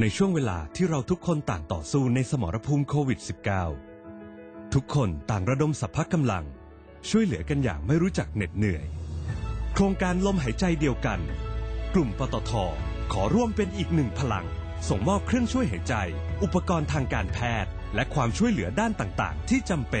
[0.00, 3.20] ในช่วงเวลาที่เราทุกคนต่างต่อสู้ในสมรภูมิโควิด
[3.96, 6.44] -19 ทุกคนต่างระดมสัพพะกำลัง
[7.08, 8.86] ช่วยเหลือกันอย่างไม่รู้จักเหน็ดเหนื่อย
[9.72, 11.20] โครงการลมหายใจเดียวกัน
[11.94, 12.52] กลุ่มปตท
[13.12, 14.46] ขอร่วมเป็นอีกหนึ่งพลัง
[14.88, 15.94] ส่งมอบเครื่องช่วยหายใจ
[16.42, 20.00] อุปกรณ์ทางการแพทย์ และความช่วยเหลือด้านต่างๆที่จำเป็